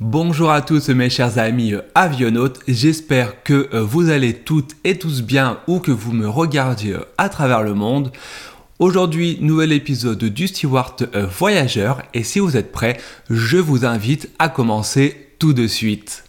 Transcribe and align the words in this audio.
Bonjour 0.00 0.50
à 0.50 0.62
tous 0.62 0.88
mes 0.88 1.10
chers 1.10 1.36
amis 1.36 1.74
euh, 1.74 1.82
avionautes, 1.94 2.60
j'espère 2.66 3.42
que 3.42 3.68
euh, 3.74 3.82
vous 3.82 4.08
allez 4.08 4.32
toutes 4.32 4.74
et 4.82 4.98
tous 4.98 5.20
bien 5.20 5.60
ou 5.66 5.78
que 5.78 5.90
vous 5.90 6.12
me 6.12 6.26
regardiez 6.26 6.94
euh, 6.94 7.04
à 7.18 7.28
travers 7.28 7.62
le 7.62 7.74
monde. 7.74 8.10
Aujourd'hui, 8.78 9.36
nouvel 9.42 9.72
épisode 9.72 10.24
du 10.24 10.48
Steward 10.48 11.10
Voyageur 11.38 12.00
et 12.14 12.24
si 12.24 12.38
vous 12.38 12.56
êtes 12.56 12.72
prêts, 12.72 12.96
je 13.28 13.58
vous 13.58 13.84
invite 13.84 14.30
à 14.38 14.48
commencer 14.48 15.34
tout 15.38 15.52
de 15.52 15.66
suite. 15.66 16.24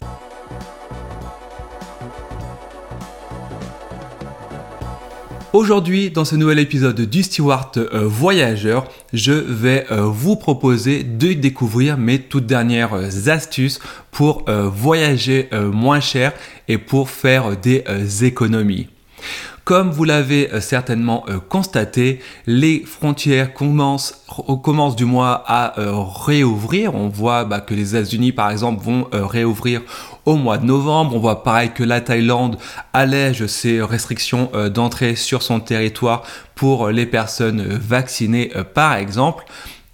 Aujourd'hui, 5.52 6.10
dans 6.10 6.24
ce 6.24 6.34
nouvel 6.34 6.58
épisode 6.60 6.98
du 6.98 7.22
Steward 7.22 7.76
euh, 7.76 8.06
Voyageur, 8.06 8.86
je 9.12 9.32
vais 9.32 9.84
euh, 9.90 10.04
vous 10.04 10.34
proposer 10.34 11.02
de 11.02 11.34
découvrir 11.34 11.98
mes 11.98 12.20
toutes 12.20 12.46
dernières 12.46 12.94
euh, 12.94 13.28
astuces 13.28 13.78
pour 14.10 14.44
voyager 14.46 15.48
moins 15.72 16.00
cher 16.00 16.32
et 16.68 16.76
pour 16.76 17.08
faire 17.08 17.56
des 17.56 17.82
économies. 18.24 18.88
Comme 19.64 19.90
vous 19.90 20.04
l'avez 20.04 20.50
certainement 20.60 21.24
constaté, 21.48 22.20
les 22.46 22.80
frontières 22.84 23.54
commencent, 23.54 24.26
commencent 24.62 24.96
du 24.96 25.06
moins 25.06 25.42
à 25.46 25.74
réouvrir. 26.26 26.94
On 26.94 27.08
voit 27.08 27.44
bah, 27.44 27.60
que 27.60 27.72
les 27.72 27.96
États-Unis, 27.96 28.32
par 28.32 28.50
exemple, 28.50 28.84
vont 28.84 29.06
réouvrir 29.12 29.80
au 30.24 30.36
mois 30.36 30.58
de 30.58 30.64
novembre. 30.64 31.14
On 31.14 31.18
voit 31.18 31.42
pareil 31.42 31.70
que 31.74 31.82
la 31.82 32.00
Thaïlande 32.00 32.58
allège 32.92 33.46
ses 33.46 33.82
restrictions 33.82 34.50
d'entrée 34.72 35.16
sur 35.16 35.42
son 35.42 35.60
territoire 35.60 36.22
pour 36.54 36.88
les 36.88 37.06
personnes 37.06 37.62
vaccinées, 37.62 38.52
par 38.74 38.94
exemple. 38.94 39.44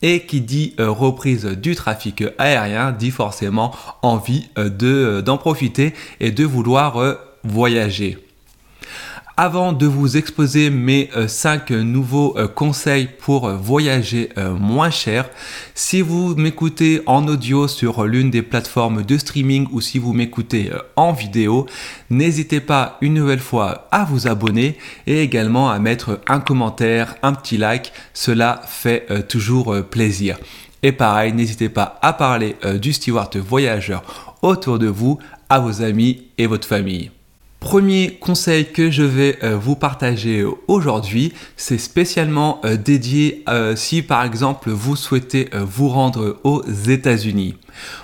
Et 0.01 0.27
qui 0.27 0.41
dit 0.41 0.75
reprise 0.79 1.45
du 1.45 1.75
trafic 1.75 2.23
aérien 2.39 2.93
dit 2.93 3.11
forcément 3.11 3.75
envie 4.03 4.49
d'en 4.57 5.39
profiter 5.39 5.93
et 6.21 6.31
de 6.31 6.45
vouloir 6.45 7.17
voyager. 7.43 8.28
Avant 9.41 9.73
de 9.73 9.87
vous 9.87 10.17
exposer 10.17 10.69
mes 10.69 11.11
5 11.29 11.71
euh, 11.71 11.85
nouveaux 11.85 12.37
euh, 12.37 12.49
conseils 12.49 13.09
pour 13.21 13.47
euh, 13.47 13.55
voyager 13.55 14.31
moins 14.59 14.91
cher, 14.91 15.31
si 15.77 16.01
vous 16.01 16.35
m'écoutez 16.35 17.03
en 17.07 17.25
audio 17.29 17.69
sur 17.69 18.05
l'une 18.05 18.31
des 18.31 18.43
plateformes 18.43 19.05
de 19.05 19.17
streaming 19.17 19.69
ou 19.71 19.81
si 19.81 20.01
vous 20.01 20.13
m'écoutez 20.13 20.73
en 20.97 21.13
vidéo, 21.13 21.67
n'hésitez 22.11 22.59
pas 22.59 22.99
une 23.01 23.15
nouvelle 23.15 23.39
fois 23.39 23.87
à 23.93 24.03
vous 24.03 24.27
abonner 24.27 24.77
et 25.07 25.23
également 25.23 25.71
à 25.71 25.79
mettre 25.79 26.21
un 26.27 26.41
commentaire, 26.41 27.15
un 27.23 27.33
petit 27.33 27.59
like, 27.59 27.93
cela 28.15 28.61
fait 28.67 29.07
toujours 29.29 29.77
plaisir. 29.89 30.37
Et 30.83 30.91
pareil, 30.91 31.33
n'hésitez 31.33 31.69
pas 31.69 32.01
à 32.03 32.13
parler 32.13 32.57
du 32.81 32.93
steward 32.93 33.37
voyageur 33.37 34.35
autour 34.43 34.81
de 34.81 34.89
vous, 34.89 35.21
à 35.49 35.61
vos 35.61 35.83
amis 35.83 36.25
et 36.39 36.49
votre 36.49 36.67
famille. 36.67 37.13
Premier 37.61 38.13
conseil 38.21 38.67
que 38.67 38.89
je 38.89 39.03
vais 39.03 39.37
euh, 39.43 39.57
vous 39.57 39.75
partager 39.75 40.47
aujourd'hui, 40.69 41.33
c'est 41.57 41.77
spécialement 41.77 42.61
euh, 42.65 42.77
dédié 42.77 43.43
euh, 43.49 43.75
si 43.75 44.03
par 44.03 44.23
exemple 44.25 44.71
vous 44.71 44.95
souhaitez 44.95 45.51
vous 45.53 45.89
rendre 45.89 46.39
aux 46.45 46.63
États-Unis. 46.65 47.57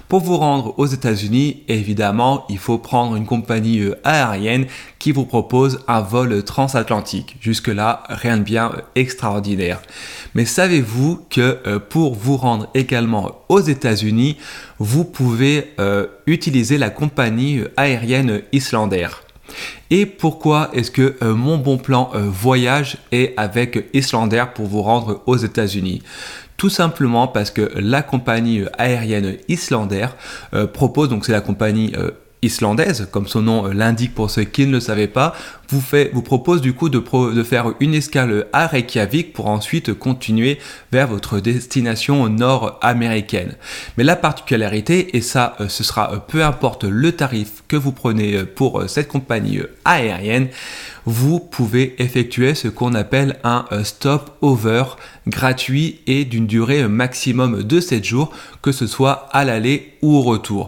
Pour 0.08 0.20
vous 0.20 0.36
rendre 0.36 0.74
aux 0.76 0.86
États-Unis, 0.86 1.62
évidemment, 1.68 2.44
il 2.48 2.58
faut 2.58 2.78
prendre 2.78 3.14
une 3.14 3.26
compagnie 3.26 3.90
aérienne 4.02 4.66
qui 4.98 5.12
vous 5.12 5.24
propose 5.24 5.80
un 5.86 6.00
vol 6.00 6.42
transatlantique. 6.42 7.36
Jusque-là, 7.40 8.02
rien 8.08 8.36
de 8.36 8.42
bien 8.42 8.72
extraordinaire. 8.96 9.82
Mais 10.34 10.44
savez-vous 10.44 11.20
que 11.30 11.78
pour 11.78 12.14
vous 12.14 12.36
rendre 12.36 12.68
également 12.74 13.44
aux 13.48 13.60
États-Unis, 13.60 14.36
vous 14.78 15.04
pouvez 15.04 15.74
utiliser 16.26 16.78
la 16.78 16.90
compagnie 16.90 17.62
aérienne 17.76 18.42
islandaire? 18.52 19.23
Et 19.90 20.06
pourquoi 20.06 20.70
est-ce 20.72 20.90
que 20.90 21.16
euh, 21.22 21.34
mon 21.34 21.58
bon 21.58 21.78
plan 21.78 22.10
euh, 22.14 22.20
voyage 22.20 22.98
est 23.12 23.34
avec 23.36 23.88
Islander 23.92 24.44
pour 24.54 24.66
vous 24.66 24.82
rendre 24.82 25.22
aux 25.26 25.36
États-Unis? 25.36 26.02
Tout 26.56 26.70
simplement 26.70 27.26
parce 27.26 27.50
que 27.50 27.70
la 27.74 28.02
compagnie 28.02 28.60
euh, 28.60 28.70
aérienne 28.78 29.36
islandaire 29.48 30.16
propose, 30.72 31.08
donc 31.08 31.24
c'est 31.24 31.32
la 31.32 31.40
compagnie 31.40 31.92
islandaise, 32.44 33.08
comme 33.10 33.26
son 33.26 33.42
nom 33.42 33.66
l'indique 33.68 34.14
pour 34.14 34.30
ceux 34.30 34.44
qui 34.44 34.66
ne 34.66 34.72
le 34.72 34.80
savaient 34.80 35.08
pas, 35.08 35.34
vous, 35.68 35.80
fait, 35.80 36.10
vous 36.12 36.22
propose 36.22 36.60
du 36.60 36.72
coup 36.72 36.88
de, 36.88 36.98
de, 37.32 37.42
faire 37.42 37.72
une 37.80 37.94
escale 37.94 38.46
à 38.52 38.66
Reykjavik 38.66 39.32
pour 39.32 39.48
ensuite 39.48 39.94
continuer 39.94 40.58
vers 40.92 41.08
votre 41.08 41.40
destination 41.40 42.28
nord-américaine. 42.28 43.54
Mais 43.96 44.04
la 44.04 44.16
particularité, 44.16 45.16
et 45.16 45.20
ça 45.20 45.56
euh, 45.60 45.68
ce 45.68 45.84
sera 45.84 46.12
euh, 46.12 46.18
peu 46.18 46.44
importe 46.44 46.84
le 46.84 47.12
tarif 47.12 47.64
que 47.68 47.76
vous 47.76 47.92
prenez 47.92 48.34
euh, 48.34 48.44
pour 48.44 48.88
cette 48.88 49.08
compagnie 49.08 49.60
aérienne, 49.84 50.48
vous 51.06 51.38
pouvez 51.38 51.94
effectuer 51.98 52.54
ce 52.54 52.68
qu'on 52.68 52.94
appelle 52.94 53.36
un 53.44 53.66
stop-over 53.82 54.84
gratuit 55.26 56.00
et 56.06 56.24
d'une 56.24 56.46
durée 56.46 56.88
maximum 56.88 57.62
de 57.62 57.80
7 57.80 58.04
jours, 58.04 58.32
que 58.62 58.72
ce 58.72 58.86
soit 58.86 59.28
à 59.32 59.44
l'aller 59.44 59.92
ou 60.00 60.16
au 60.16 60.22
retour. 60.22 60.66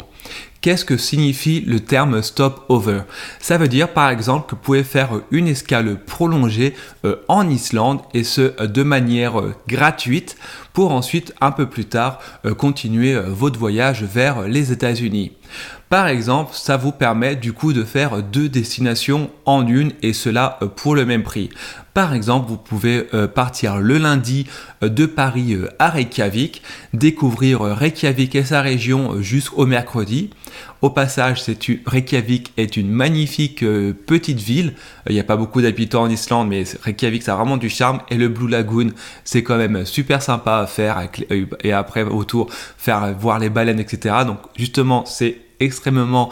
Qu'est-ce 0.61 0.85
que 0.85 0.97
signifie 0.97 1.61
le 1.61 1.81
terme 1.81 2.23
stop-over? 2.23 3.03
Ça 3.41 3.59
veut 3.59 3.69
dire 3.69 3.93
par 3.93 4.11
exemple 4.11 4.49
que 4.49 4.57
vous 4.57 4.63
pouvez 4.63 4.85
faire 4.85 5.11
une 5.31 5.49
escale 5.49 5.99
prolongée 6.05 6.75
euh, 7.05 7.17
en 7.29 7.49
Islande 7.49 8.01
et 8.15 8.25
ce 8.25 8.53
euh, 8.61 8.67
de 8.67 8.83
manière 8.83 9.41
euh, 9.41 9.55
gratuite 9.69 10.37
pour 10.73 10.93
ensuite 10.93 11.35
un 11.41 11.53
peu 11.53 11.67
plus 11.67 11.87
tard 11.87 12.19
continuer 12.59 13.19
votre 13.19 13.59
voyage 13.59 14.03
vers 14.03 14.43
les 14.43 14.73
États-Unis. 14.73 15.33
Par 15.89 16.07
exemple, 16.07 16.51
ça 16.53 16.77
vous 16.77 16.93
permet 16.93 17.35
du 17.35 17.55
coup 17.55 17.73
de 17.73 17.83
faire 17.83 18.23
deux 18.23 18.51
destinations 18.51 19.31
en 19.47 19.67
une 19.67 19.93
et 20.03 20.13
cela 20.13 20.59
pour 20.77 20.95
le 20.95 21.07
même 21.07 21.23
prix. 21.23 21.49
Par 21.97 22.13
exemple, 22.13 22.51
vous 22.51 22.59
pouvez 22.59 23.07
euh, 23.15 23.27
partir 23.27 23.79
le 23.79 23.97
lundi 23.97 24.47
euh, 24.83 24.91
de 24.91 25.07
Paris 25.07 25.55
euh, 25.55 25.71
à 25.79 25.89
Reykjavik, 25.89 26.61
découvrir 26.93 27.61
Reykjavik 27.63 28.35
et 28.35 28.45
sa 28.45 28.61
région 28.61 29.23
jusqu'au 29.23 29.65
mercredi. 29.65 30.29
Au 30.83 30.91
passage, 30.91 31.43
Reykjavik 31.87 32.53
est 32.59 32.77
une 32.77 32.91
magnifique 32.91 33.65
petite 34.07 34.41
ville. 34.41 34.75
Il 35.09 35.15
n'y 35.15 35.21
a 35.21 35.25
pas 35.25 35.39
beaucoup 35.39 35.63
d'habitants 35.63 36.03
en 36.03 36.11
Islande, 36.11 36.49
mais 36.49 36.65
Reykjavik, 36.83 37.23
ça 37.23 37.33
a 37.33 37.37
vraiment 37.37 37.57
du 37.57 37.71
charme. 37.71 38.01
Et 38.11 38.17
le 38.17 38.29
Blue 38.29 38.47
Lagoon, 38.47 38.91
c'est 39.25 39.43
quand 39.43 39.57
même 39.57 39.87
super 39.87 40.21
sympa 40.21 40.59
à 40.59 40.67
faire. 40.67 41.09
Et 41.65 41.73
après, 41.73 42.03
autour, 42.03 42.53
faire 42.77 43.15
voir 43.19 43.39
les 43.39 43.49
baleines, 43.49 43.81
etc. 43.81 44.17
Donc, 44.27 44.41
justement, 44.55 45.07
c'est 45.07 45.39
extrêmement 45.61 46.31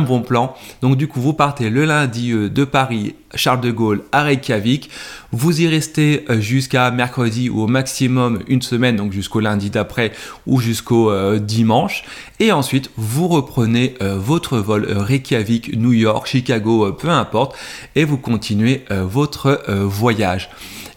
bon 0.00 0.22
plan. 0.22 0.54
Donc 0.82 0.96
du 0.96 1.08
coup, 1.08 1.20
vous 1.20 1.32
partez 1.32 1.68
le 1.70 1.84
lundi 1.84 2.30
euh, 2.30 2.48
de 2.48 2.64
Paris, 2.64 3.16
Charles 3.34 3.60
de 3.60 3.72
Gaulle 3.72 4.02
à 4.12 4.22
Reykjavik. 4.22 4.88
Vous 5.32 5.60
y 5.60 5.66
restez 5.66 6.24
euh, 6.30 6.40
jusqu'à 6.40 6.90
mercredi 6.92 7.50
ou 7.50 7.62
au 7.62 7.66
maximum 7.66 8.40
une 8.46 8.62
semaine, 8.62 8.94
donc 8.94 9.12
jusqu'au 9.12 9.40
lundi 9.40 9.70
d'après 9.70 10.12
ou 10.46 10.60
jusqu'au 10.60 11.10
euh, 11.10 11.40
dimanche. 11.40 12.04
Et 12.38 12.52
ensuite, 12.52 12.90
vous 12.96 13.26
reprenez 13.26 13.96
votre 14.00 14.58
vol 14.58 14.86
Reykjavik, 14.90 15.76
New 15.76 15.92
York, 15.92 16.26
Chicago, 16.26 16.90
peu 16.92 17.10
importe, 17.10 17.54
et 17.96 18.04
vous 18.04 18.16
continuez 18.16 18.84
votre 18.88 19.62
voyage. 19.68 20.48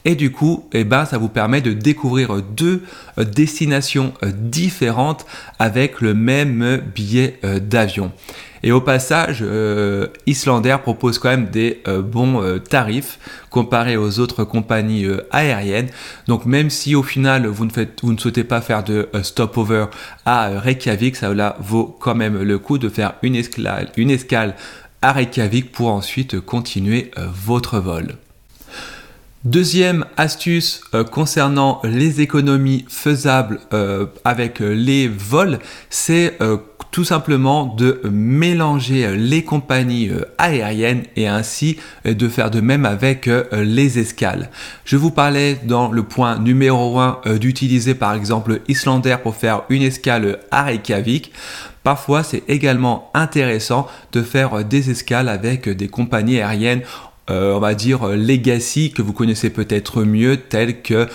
Et 0.06 0.16
du 0.16 0.32
coup, 0.32 0.70
eh 0.72 0.86
ben, 0.86 1.04
ça 1.04 1.18
vous 1.18 1.28
permet 1.28 1.60
de 1.60 1.74
découvrir 1.74 2.42
deux 2.42 2.84
destinations 3.18 4.14
différentes 4.24 5.26
avec 5.60 6.00
le 6.00 6.14
même 6.14 6.82
billet 6.96 7.40
d'avion. 7.44 8.14
Et 8.66 8.72
au 8.72 8.80
passage, 8.80 9.40
euh, 9.42 10.08
Islander 10.26 10.78
propose 10.82 11.20
quand 11.20 11.30
même 11.30 11.50
des 11.50 11.82
euh, 11.90 12.02
bons 12.02 12.42
euh, 12.42 12.60
tarifs 12.60 13.20
comparés 13.50 13.98
aux 13.98 14.20
autres 14.20 14.46
compagnies 14.46 15.06
aériennes. 15.32 15.90
Donc 16.28 16.46
même 16.46 16.70
si 16.70 16.96
au 16.96 17.04
final 17.04 17.46
vous 17.46 17.66
ne, 17.66 17.72
faites, 17.72 18.00
vous 18.02 18.14
ne 18.14 18.18
souhaitez 18.18 18.46
pas 18.46 18.62
faire 18.62 18.86
de 18.86 19.10
stopover 19.22 19.86
à 20.26 20.60
Reykjavik, 20.60 21.18
ça 21.18 21.34
vaut 21.60 21.96
quand 22.00 22.16
même 22.16 22.42
le 22.42 22.58
coup 22.58 22.78
de 22.78 22.88
faire 22.88 23.16
une 23.22 23.36
escale, 23.36 23.92
une 23.98 24.10
escale 24.10 24.56
à 25.02 25.12
Reykjavik 25.12 25.72
pour 25.72 25.90
ensuite 25.90 26.40
continuer 26.40 27.12
votre 27.18 27.80
vol. 27.80 28.16
Deuxième 29.44 30.06
astuce 30.16 30.82
concernant 31.12 31.82
les 31.84 32.22
économies 32.22 32.86
faisables 32.88 33.60
avec 34.24 34.60
les 34.60 35.10
vols, 35.10 35.60
c'est 35.90 36.40
tout 36.94 37.04
simplement 37.04 37.66
de 37.66 38.02
mélanger 38.10 39.18
les 39.18 39.44
compagnies 39.44 40.10
euh, 40.10 40.26
aériennes 40.38 41.02
et 41.16 41.28
ainsi 41.28 41.78
euh, 42.06 42.14
de 42.14 42.30
faire 42.30 42.52
de 42.52 42.62
même 42.62 42.86
avec 42.86 43.28
euh, 43.28 43.46
les 43.52 43.98
escales. 43.98 44.52
Je 44.86 44.96
vous 44.96 45.10
parlais 45.10 45.58
dans 45.64 45.92
le 45.92 46.04
point 46.04 46.38
numéro 46.38 47.00
1 47.00 47.22
d'utiliser 47.40 47.96
par 47.96 48.14
exemple 48.14 48.62
Islander 48.68 49.16
pour 49.24 49.36
faire 49.36 49.64
une 49.70 49.82
escale 49.82 50.38
à 50.52 50.62
Reykjavik. 50.64 51.34
Parfois, 51.84 52.22
c'est 52.22 52.44
également 52.48 53.10
intéressant 53.16 53.88
de 54.12 54.22
faire 54.22 54.64
des 54.64 54.92
escales 54.92 55.30
avec 55.30 55.68
des 55.68 55.88
compagnies 55.88 56.40
aériennes, 56.40 56.82
on 57.28 57.60
va 57.60 57.74
dire 57.74 58.08
legacy, 58.08 58.94
que 58.94 59.02
vous 59.02 59.12
connaissez 59.12 59.50
peut-être 59.50 60.04
mieux, 60.04 60.38
telles 60.38 60.82
que 60.82 61.10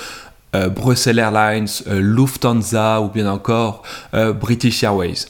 Brussels 0.75 1.19
Airlines, 1.19 1.69
Lufthansa 1.87 3.01
ou 3.01 3.09
bien 3.09 3.31
encore 3.31 3.83
British 4.41 4.83
Airways. 4.83 5.27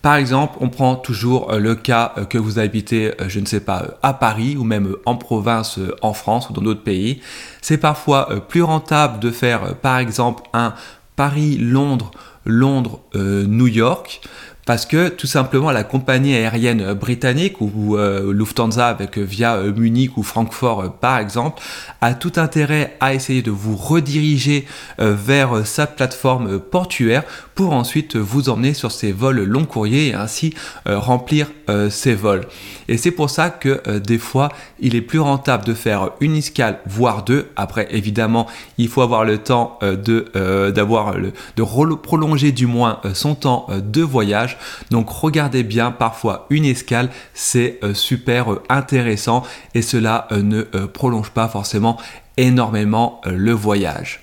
Par 0.00 0.14
exemple, 0.14 0.56
on 0.60 0.68
prend 0.68 0.94
toujours 0.94 1.52
le 1.52 1.74
cas 1.74 2.14
que 2.30 2.38
vous 2.38 2.58
habitez, 2.58 3.12
je 3.26 3.40
ne 3.40 3.46
sais 3.46 3.60
pas, 3.60 3.98
à 4.02 4.14
Paris 4.14 4.56
ou 4.56 4.64
même 4.64 4.94
en 5.06 5.16
province 5.16 5.80
en 6.02 6.12
France 6.12 6.48
ou 6.50 6.52
dans 6.52 6.62
d'autres 6.62 6.84
pays. 6.84 7.20
C'est 7.60 7.78
parfois 7.78 8.46
plus 8.48 8.62
rentable 8.62 9.18
de 9.18 9.30
faire 9.30 9.74
par 9.76 9.98
exemple 9.98 10.44
un 10.52 10.74
Paris-Londres, 11.16 12.12
Londres-New 12.44 13.66
York 13.66 14.20
parce 14.68 14.84
que 14.84 15.08
tout 15.08 15.26
simplement 15.26 15.70
la 15.70 15.82
compagnie 15.82 16.34
aérienne 16.34 16.92
britannique 16.92 17.62
ou, 17.62 17.96
euh, 17.96 18.34
Lufthansa 18.34 18.88
avec 18.88 19.16
euh, 19.16 19.22
via 19.22 19.54
euh, 19.54 19.72
Munich 19.72 20.18
ou 20.18 20.22
Francfort 20.22 20.92
par 21.00 21.16
exemple 21.16 21.62
a 22.02 22.12
tout 22.12 22.32
intérêt 22.36 22.94
à 23.00 23.14
essayer 23.14 23.40
de 23.40 23.50
vous 23.50 23.76
rediriger 23.76 24.66
vers 24.98 25.66
sa 25.66 25.86
plateforme 25.86 26.58
portuaire 26.58 27.22
pour 27.54 27.72
ensuite 27.72 28.16
vous 28.16 28.50
emmener 28.50 28.74
sur 28.74 28.92
ces 28.92 29.10
vols 29.10 29.42
long 29.42 29.64
courriers 29.64 30.08
et 30.08 30.14
ainsi 30.14 30.54
remplir 30.86 31.50
ces 31.90 32.14
vols. 32.14 32.46
Et 32.88 32.96
c'est 32.96 33.10
pour 33.10 33.30
ça 33.30 33.50
que 33.50 33.98
des 33.98 34.18
fois 34.18 34.50
il 34.78 34.94
est 34.94 35.00
plus 35.00 35.18
rentable 35.18 35.64
de 35.64 35.74
faire 35.74 36.10
une 36.20 36.36
escale 36.36 36.78
voire 36.86 37.24
deux. 37.24 37.48
Après 37.56 37.88
évidemment 37.90 38.46
il 38.76 38.88
faut 38.88 39.02
avoir 39.02 39.24
le 39.24 39.38
temps 39.38 39.78
de 39.82 40.70
d'avoir 40.70 41.16
de 41.16 41.94
prolonger 41.94 42.52
du 42.52 42.66
moins 42.66 43.00
son 43.14 43.34
temps 43.34 43.66
de 43.70 44.02
voyage 44.02 44.57
donc 44.90 45.08
regardez 45.10 45.62
bien, 45.62 45.90
parfois 45.90 46.46
une 46.50 46.64
escale, 46.64 47.10
c'est 47.34 47.78
euh, 47.82 47.94
super 47.94 48.52
euh, 48.52 48.62
intéressant 48.68 49.44
et 49.74 49.82
cela 49.82 50.28
euh, 50.32 50.42
ne 50.42 50.62
prolonge 50.86 51.30
pas 51.30 51.48
forcément 51.48 51.98
énormément 52.36 53.20
le 53.26 53.52
voyage. 53.52 54.20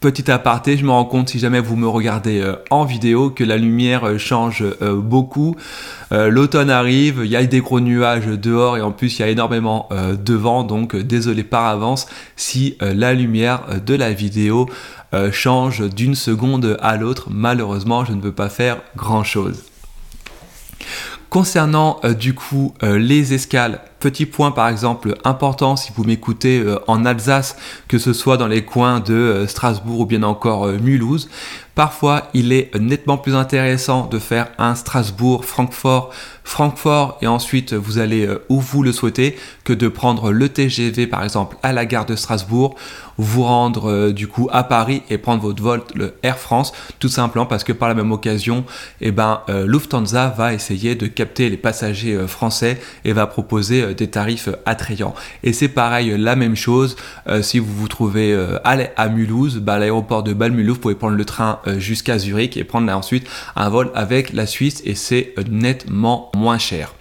Petit 0.00 0.30
aparté, 0.30 0.78
je 0.78 0.84
me 0.84 0.90
rends 0.90 1.04
compte 1.04 1.28
si 1.28 1.38
jamais 1.38 1.60
vous 1.60 1.76
me 1.76 1.86
regardez 1.86 2.42
en 2.70 2.86
vidéo 2.86 3.28
que 3.28 3.44
la 3.44 3.58
lumière 3.58 4.18
change 4.18 4.64
beaucoup. 4.80 5.56
L'automne 6.10 6.70
arrive, 6.70 7.20
il 7.22 7.30
y 7.30 7.36
a 7.36 7.44
des 7.44 7.60
gros 7.60 7.80
nuages 7.80 8.26
dehors 8.26 8.78
et 8.78 8.80
en 8.80 8.92
plus 8.92 9.18
il 9.18 9.20
y 9.20 9.24
a 9.26 9.28
énormément 9.28 9.90
de 9.90 10.34
vent, 10.34 10.64
donc 10.64 10.96
désolé 10.96 11.44
par 11.44 11.66
avance 11.66 12.06
si 12.34 12.78
la 12.80 13.12
lumière 13.12 13.82
de 13.84 13.94
la 13.94 14.10
vidéo 14.12 14.70
euh, 15.12 15.32
change 15.32 15.82
d'une 15.92 16.14
seconde 16.14 16.78
à 16.80 16.96
l'autre. 16.96 17.28
Malheureusement, 17.30 18.04
je 18.04 18.12
ne 18.12 18.20
peux 18.20 18.32
pas 18.32 18.48
faire 18.48 18.80
grand-chose. 18.96 19.64
Concernant 21.30 22.00
euh, 22.04 22.12
du 22.12 22.34
coup 22.34 22.74
euh, 22.82 22.98
les 22.98 23.32
escales, 23.32 23.80
petit 24.00 24.26
point 24.26 24.50
par 24.50 24.68
exemple 24.68 25.16
important 25.24 25.76
si 25.76 25.92
vous 25.94 26.04
m'écoutez 26.04 26.64
en 26.88 27.04
Alsace, 27.04 27.56
que 27.86 27.98
ce 27.98 28.12
soit 28.12 28.36
dans 28.36 28.48
les 28.48 28.64
coins 28.64 28.98
de 29.00 29.44
Strasbourg 29.46 30.00
ou 30.00 30.06
bien 30.06 30.24
encore 30.24 30.66
Mulhouse, 30.66 31.28
parfois 31.74 32.28
il 32.34 32.52
est 32.52 32.74
nettement 32.80 33.16
plus 33.16 33.34
intéressant 33.34 34.06
de 34.06 34.18
faire 34.18 34.48
un 34.58 34.74
Strasbourg-Francfort, 34.74 36.12
Francfort 36.12 36.14
et 37.22 37.26
ensuite 37.26 37.72
vous 37.72 37.98
allez 37.98 38.28
où 38.48 38.60
vous 38.60 38.82
le 38.82 38.92
souhaitez 38.92 39.36
que 39.64 39.72
de 39.72 39.88
prendre 39.88 40.30
le 40.30 40.48
TGV 40.48 41.06
par 41.06 41.22
exemple 41.24 41.56
à 41.62 41.72
la 41.72 41.86
gare 41.86 42.06
de 42.06 42.16
Strasbourg 42.16 42.76
vous 43.20 43.44
rendre 43.44 43.90
euh, 43.90 44.12
du 44.12 44.26
coup 44.26 44.48
à 44.50 44.64
Paris 44.64 45.02
et 45.10 45.18
prendre 45.18 45.42
votre 45.42 45.62
vol 45.62 45.82
le 45.94 46.14
Air 46.22 46.38
France, 46.38 46.72
tout 46.98 47.08
simplement 47.08 47.46
parce 47.46 47.64
que 47.64 47.72
par 47.72 47.88
la 47.88 47.94
même 47.94 48.12
occasion, 48.12 48.64
eh 49.00 49.12
ben, 49.12 49.42
euh, 49.48 49.66
Lufthansa 49.66 50.34
va 50.36 50.54
essayer 50.54 50.94
de 50.94 51.06
capter 51.06 51.50
les 51.50 51.58
passagers 51.58 52.14
euh, 52.14 52.26
français 52.26 52.80
et 53.04 53.12
va 53.12 53.26
proposer 53.26 53.94
des 53.94 54.08
tarifs 54.08 54.48
attrayants. 54.64 55.14
Et 55.42 55.52
c'est 55.52 55.68
pareil, 55.68 56.16
la 56.16 56.36
même 56.36 56.56
chose 56.56 56.96
si 57.42 57.58
vous 57.58 57.72
vous 57.72 57.88
trouvez 57.88 58.34
à, 58.64 58.76
à 58.96 59.08
Mulhouse, 59.08 59.58
bah, 59.58 59.78
l'aéroport 59.78 60.22
de 60.22 60.32
Bâle 60.32 60.52
Mulhouse, 60.52 60.76
vous 60.76 60.80
pouvez 60.80 60.94
prendre 60.94 61.16
le 61.16 61.24
train 61.24 61.60
jusqu'à 61.76 62.18
Zurich 62.18 62.56
et 62.56 62.64
prendre 62.64 62.86
là 62.86 62.96
ensuite 62.96 63.26
un 63.56 63.68
vol 63.68 63.90
avec 63.94 64.32
la 64.32 64.46
Suisse 64.46 64.82
et 64.84 64.94
c'est 64.94 65.34
nettement 65.50 66.30
moins 66.34 66.39
cher. 66.58 66.94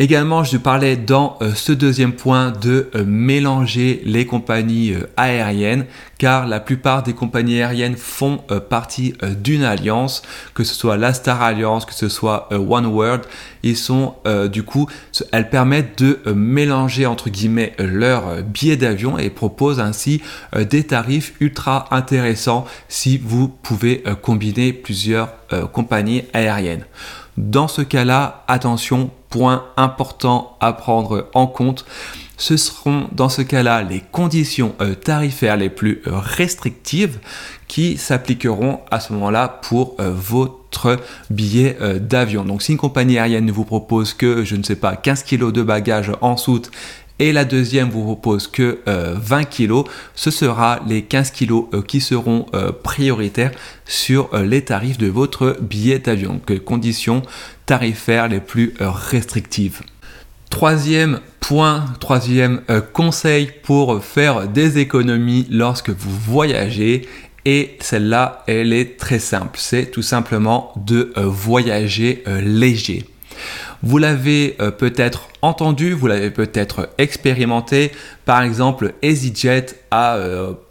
Également, 0.00 0.44
je 0.44 0.56
parlais 0.56 0.96
dans 0.96 1.36
euh, 1.42 1.54
ce 1.56 1.72
deuxième 1.72 2.12
point 2.12 2.52
de 2.52 2.88
euh, 2.94 3.04
mélanger 3.04 4.00
les 4.04 4.26
compagnies 4.26 4.92
euh, 4.92 5.10
aériennes, 5.16 5.86
car 6.18 6.46
la 6.46 6.60
plupart 6.60 7.02
des 7.02 7.14
compagnies 7.14 7.60
aériennes 7.60 7.96
font 7.96 8.38
partie 8.70 9.14
d'une 9.40 9.62
alliance, 9.62 10.22
que 10.54 10.62
ce 10.64 10.74
soit 10.74 10.96
la 10.96 11.12
Star 11.12 11.42
Alliance, 11.42 11.84
que 11.84 11.94
ce 11.94 12.08
soit 12.08 12.48
One 12.52 12.86
World. 12.86 13.22
Ils 13.62 13.76
sont 13.76 14.16
du 14.50 14.64
coup, 14.64 14.88
elles 15.30 15.48
permettent 15.48 16.02
de 16.02 16.18
mélanger 16.32 17.06
entre 17.06 17.30
guillemets 17.30 17.72
leurs 17.78 18.42
billets 18.42 18.76
d'avion 18.76 19.16
et 19.16 19.30
proposent 19.30 19.78
ainsi 19.78 20.20
des 20.56 20.82
tarifs 20.82 21.34
ultra 21.38 21.86
intéressants 21.92 22.64
si 22.88 23.16
vous 23.16 23.46
pouvez 23.46 24.02
combiner 24.20 24.72
plusieurs 24.72 25.28
compagnies 25.72 26.24
aériennes. 26.32 26.84
Dans 27.38 27.68
ce 27.68 27.82
cas-là, 27.82 28.42
attention, 28.48 29.10
point 29.30 29.64
important 29.76 30.56
à 30.58 30.72
prendre 30.72 31.28
en 31.34 31.46
compte, 31.46 31.84
ce 32.36 32.56
seront 32.56 33.06
dans 33.12 33.28
ce 33.28 33.42
cas-là 33.42 33.82
les 33.82 34.00
conditions 34.00 34.74
euh, 34.80 34.96
tarifaires 34.96 35.56
les 35.56 35.70
plus 35.70 36.02
euh, 36.08 36.18
restrictives 36.18 37.20
qui 37.68 37.96
s'appliqueront 37.96 38.80
à 38.90 38.98
ce 38.98 39.12
moment-là 39.12 39.60
pour 39.62 39.94
euh, 40.00 40.10
votre 40.12 40.96
billet 41.30 41.78
d'avion. 42.00 42.44
Donc 42.44 42.60
si 42.62 42.72
une 42.72 42.78
compagnie 42.78 43.18
aérienne 43.18 43.46
ne 43.46 43.52
vous 43.52 43.64
propose 43.64 44.14
que, 44.14 44.44
je 44.44 44.56
ne 44.56 44.64
sais 44.64 44.76
pas, 44.76 44.96
15 44.96 45.22
kg 45.22 45.52
de 45.52 45.62
bagages 45.62 46.10
en 46.20 46.36
soute 46.36 46.72
et 47.18 47.32
la 47.32 47.44
deuxième 47.44 47.90
vous 47.90 48.02
propose 48.02 48.46
que 48.46 48.78
20 48.86 49.44
kg, 49.44 49.84
ce 50.14 50.30
sera 50.30 50.80
les 50.86 51.02
15 51.02 51.32
kg 51.32 51.82
qui 51.86 52.00
seront 52.00 52.46
prioritaires 52.82 53.52
sur 53.84 54.36
les 54.36 54.62
tarifs 54.62 54.98
de 54.98 55.08
votre 55.08 55.56
billet 55.60 55.98
d'avion. 55.98 56.40
Donc 56.46 56.58
conditions 56.64 57.22
tarifaires 57.66 58.28
les 58.28 58.40
plus 58.40 58.74
restrictives. 58.80 59.82
Troisième 60.50 61.20
point, 61.40 61.84
troisième 62.00 62.62
euh, 62.70 62.80
conseil 62.80 63.50
pour 63.62 64.02
faire 64.02 64.48
des 64.48 64.78
économies 64.78 65.46
lorsque 65.50 65.90
vous 65.90 66.10
voyagez. 66.10 67.08
Et 67.44 67.76
celle-là, 67.80 68.44
elle 68.46 68.72
est 68.72 68.98
très 68.98 69.18
simple. 69.18 69.58
C'est 69.58 69.90
tout 69.90 70.02
simplement 70.02 70.72
de 70.76 71.12
euh, 71.16 71.22
voyager 71.22 72.22
euh, 72.26 72.40
léger. 72.40 73.04
Vous 73.82 73.98
l'avez 73.98 74.56
peut-être 74.78 75.28
entendu, 75.42 75.92
vous 75.92 76.06
l'avez 76.06 76.30
peut-être 76.30 76.90
expérimenté. 76.98 77.92
Par 78.24 78.42
exemple, 78.42 78.94
EasyJet 79.02 79.66
a 79.90 80.18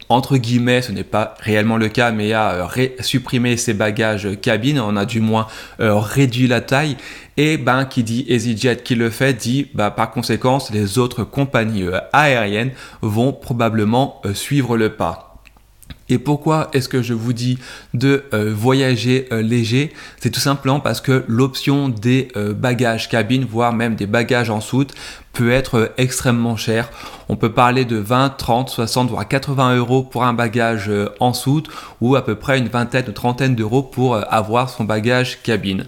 entre 0.08 0.38
guillemets, 0.38 0.82
ce 0.82 0.92
n'est 0.92 1.04
pas 1.04 1.34
réellement 1.40 1.76
le 1.76 1.88
cas, 1.88 2.12
mais 2.12 2.32
a 2.32 2.66
euh, 2.66 2.88
supprimé 3.00 3.56
ses 3.56 3.74
bagages 3.74 4.28
cabine, 4.40 4.80
on 4.80 4.96
a 4.96 5.04
du 5.04 5.20
moins 5.20 5.46
euh, 5.80 5.96
réduit 5.96 6.46
la 6.46 6.60
taille. 6.60 6.96
Et 7.36 7.56
ben, 7.56 7.84
qui 7.84 8.02
dit 8.02 8.24
EasyJet 8.28 8.78
qui 8.82 8.94
le 8.94 9.10
fait, 9.10 9.34
dit 9.34 9.68
bah, 9.74 9.90
par 9.90 10.10
conséquent, 10.10 10.58
les 10.72 10.98
autres 10.98 11.24
compagnies 11.24 11.84
euh, 11.84 12.00
aériennes 12.12 12.72
vont 13.02 13.32
probablement 13.32 14.22
suivre 14.34 14.76
le 14.76 14.90
pas. 14.90 15.27
Et 16.08 16.18
pourquoi 16.18 16.70
est-ce 16.72 16.88
que 16.88 17.02
je 17.02 17.14
vous 17.14 17.32
dis 17.32 17.58
de 17.94 18.24
euh, 18.32 18.52
voyager 18.54 19.28
euh, 19.32 19.42
léger? 19.42 19.92
C'est 20.20 20.30
tout 20.30 20.40
simplement 20.40 20.80
parce 20.80 21.00
que 21.00 21.24
l'option 21.28 21.88
des 21.88 22.28
euh, 22.36 22.54
bagages 22.54 23.08
cabine, 23.08 23.44
voire 23.44 23.72
même 23.72 23.94
des 23.94 24.06
bagages 24.06 24.50
en 24.50 24.60
soute, 24.60 24.94
peut 25.38 25.52
être 25.52 25.92
extrêmement 25.98 26.56
cher. 26.56 26.90
On 27.28 27.36
peut 27.36 27.52
parler 27.52 27.84
de 27.84 27.94
20, 27.94 28.30
30, 28.30 28.70
60, 28.70 29.10
voire 29.10 29.28
80 29.28 29.76
euros 29.76 30.02
pour 30.02 30.24
un 30.24 30.32
bagage 30.32 30.90
en 31.20 31.32
soute 31.32 31.68
ou 32.00 32.16
à 32.16 32.24
peu 32.24 32.34
près 32.34 32.58
une 32.58 32.66
vingtaine 32.66 33.04
ou 33.06 33.12
trentaine 33.12 33.54
d'euros 33.54 33.84
pour 33.84 34.16
avoir 34.16 34.68
son 34.68 34.82
bagage 34.82 35.40
cabine. 35.44 35.86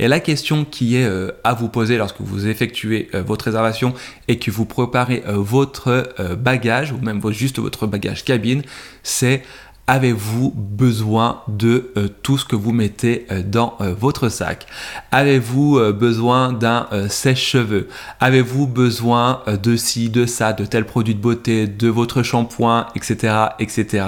Et 0.00 0.08
la 0.08 0.18
question 0.18 0.64
qui 0.64 0.96
est 0.96 1.08
à 1.44 1.54
vous 1.54 1.68
poser 1.68 1.96
lorsque 1.96 2.20
vous 2.20 2.48
effectuez 2.48 3.08
votre 3.12 3.44
réservation 3.44 3.94
et 4.26 4.40
que 4.40 4.50
vous 4.50 4.64
préparez 4.64 5.22
votre 5.28 6.08
bagage 6.36 6.90
ou 6.90 6.98
même 6.98 7.22
juste 7.30 7.60
votre 7.60 7.86
bagage 7.86 8.24
cabine, 8.24 8.62
c'est 9.04 9.44
Avez-vous 9.90 10.52
besoin 10.54 11.40
de 11.48 11.90
euh, 11.96 12.08
tout 12.22 12.36
ce 12.36 12.44
que 12.44 12.54
vous 12.54 12.72
mettez 12.72 13.26
euh, 13.32 13.42
dans 13.42 13.74
euh, 13.80 13.94
votre 13.98 14.28
sac? 14.28 14.66
Avez-vous 15.10 15.80
besoin 15.94 16.52
d'un 16.52 16.86
sèche-cheveux? 17.08 17.88
Avez-vous 18.20 18.66
besoin 18.66 19.42
de 19.62 19.76
ci, 19.76 20.10
de 20.10 20.26
ça, 20.26 20.52
de 20.52 20.66
tel 20.66 20.84
produit 20.84 21.14
de 21.14 21.20
beauté, 21.20 21.66
de 21.66 21.88
votre 21.88 22.22
shampoing, 22.22 22.86
etc., 22.94 23.34
etc. 23.58 24.04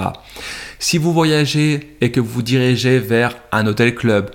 Si 0.77 0.99
vous 0.99 1.13
voyagez 1.13 1.97
et 1.99 2.11
que 2.11 2.19
vous 2.19 2.29
vous 2.29 2.41
dirigez 2.43 2.99
vers 2.99 3.35
un 3.51 3.65
hôtel 3.65 3.95
club, 3.95 4.29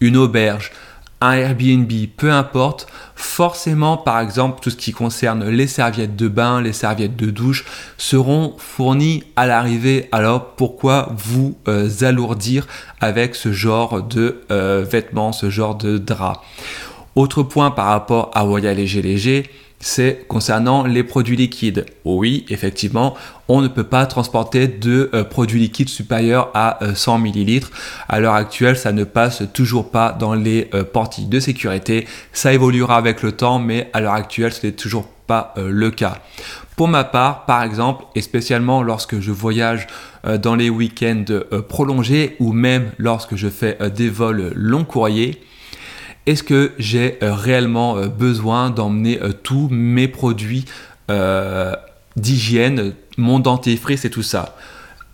une 0.00 0.16
auberge, 0.16 0.72
un 1.20 1.32
Airbnb, 1.32 1.90
peu 2.16 2.30
importe, 2.30 2.86
forcément, 3.16 3.96
par 3.96 4.20
exemple, 4.20 4.60
tout 4.60 4.70
ce 4.70 4.76
qui 4.76 4.92
concerne 4.92 5.48
les 5.48 5.66
serviettes 5.66 6.16
de 6.16 6.28
bain, 6.28 6.60
les 6.60 6.72
serviettes 6.72 7.16
de 7.16 7.30
douche 7.30 7.64
seront 7.96 8.54
fournies 8.58 9.24
à 9.34 9.46
l'arrivée. 9.46 10.08
Alors 10.12 10.54
pourquoi 10.54 11.12
vous 11.16 11.56
euh, 11.66 11.88
alourdir 12.02 12.66
avec 13.00 13.34
ce 13.34 13.52
genre 13.52 14.02
de 14.02 14.42
euh, 14.50 14.84
vêtements, 14.88 15.32
ce 15.32 15.50
genre 15.50 15.74
de 15.74 15.98
drap 15.98 16.42
Autre 17.16 17.42
point 17.42 17.72
par 17.72 17.86
rapport 17.86 18.30
à 18.34 18.44
voyage 18.44 18.76
léger 18.76 19.02
léger, 19.02 19.50
c'est 19.80 20.24
concernant 20.26 20.84
les 20.84 21.04
produits 21.04 21.36
liquides. 21.36 21.86
Oui, 22.04 22.44
effectivement, 22.48 23.14
on 23.46 23.60
ne 23.60 23.68
peut 23.68 23.84
pas 23.84 24.06
transporter 24.06 24.66
de 24.66 25.10
euh, 25.14 25.24
produits 25.24 25.60
liquides 25.60 25.88
supérieurs 25.88 26.50
à 26.54 26.78
100 26.94 27.14
euh, 27.14 27.24
ml. 27.24 27.66
À 28.08 28.20
l'heure 28.20 28.34
actuelle, 28.34 28.76
ça 28.76 28.92
ne 28.92 29.04
passe 29.04 29.42
toujours 29.52 29.90
pas 29.90 30.12
dans 30.12 30.34
les 30.34 30.68
euh, 30.74 30.84
de 31.28 31.40
sécurité. 31.40 32.06
Ça 32.32 32.52
évoluera 32.52 32.96
avec 32.96 33.22
le 33.22 33.32
temps, 33.32 33.58
mais 33.58 33.88
à 33.92 34.00
l'heure 34.00 34.14
actuelle, 34.14 34.52
ce 34.52 34.66
n'est 34.66 34.72
toujours 34.72 35.06
pas 35.26 35.54
le 35.56 35.90
cas. 35.90 36.18
Pour 36.76 36.88
ma 36.88 37.04
part, 37.04 37.44
par 37.44 37.62
exemple, 37.62 38.04
et 38.14 38.22
spécialement 38.22 38.82
lorsque 38.82 39.20
je 39.20 39.30
voyage 39.30 39.86
dans 40.42 40.54
les 40.54 40.70
week-ends 40.70 41.24
prolongés 41.68 42.34
ou 42.40 42.52
même 42.52 42.90
lorsque 42.96 43.36
je 43.36 43.48
fais 43.48 43.76
des 43.94 44.08
vols 44.08 44.52
long 44.54 44.84
courriers, 44.84 45.42
est-ce 46.28 46.42
que 46.42 46.72
j'ai 46.78 47.16
euh, 47.22 47.32
réellement 47.32 47.96
euh, 47.96 48.08
besoin 48.08 48.68
d'emmener 48.68 49.18
euh, 49.22 49.32
tous 49.32 49.68
mes 49.70 50.08
produits 50.08 50.66
d'hygiène, 52.16 52.92
mon 53.16 53.38
dentifrice 53.38 54.04
et 54.04 54.10
tout 54.10 54.22
ça? 54.22 54.56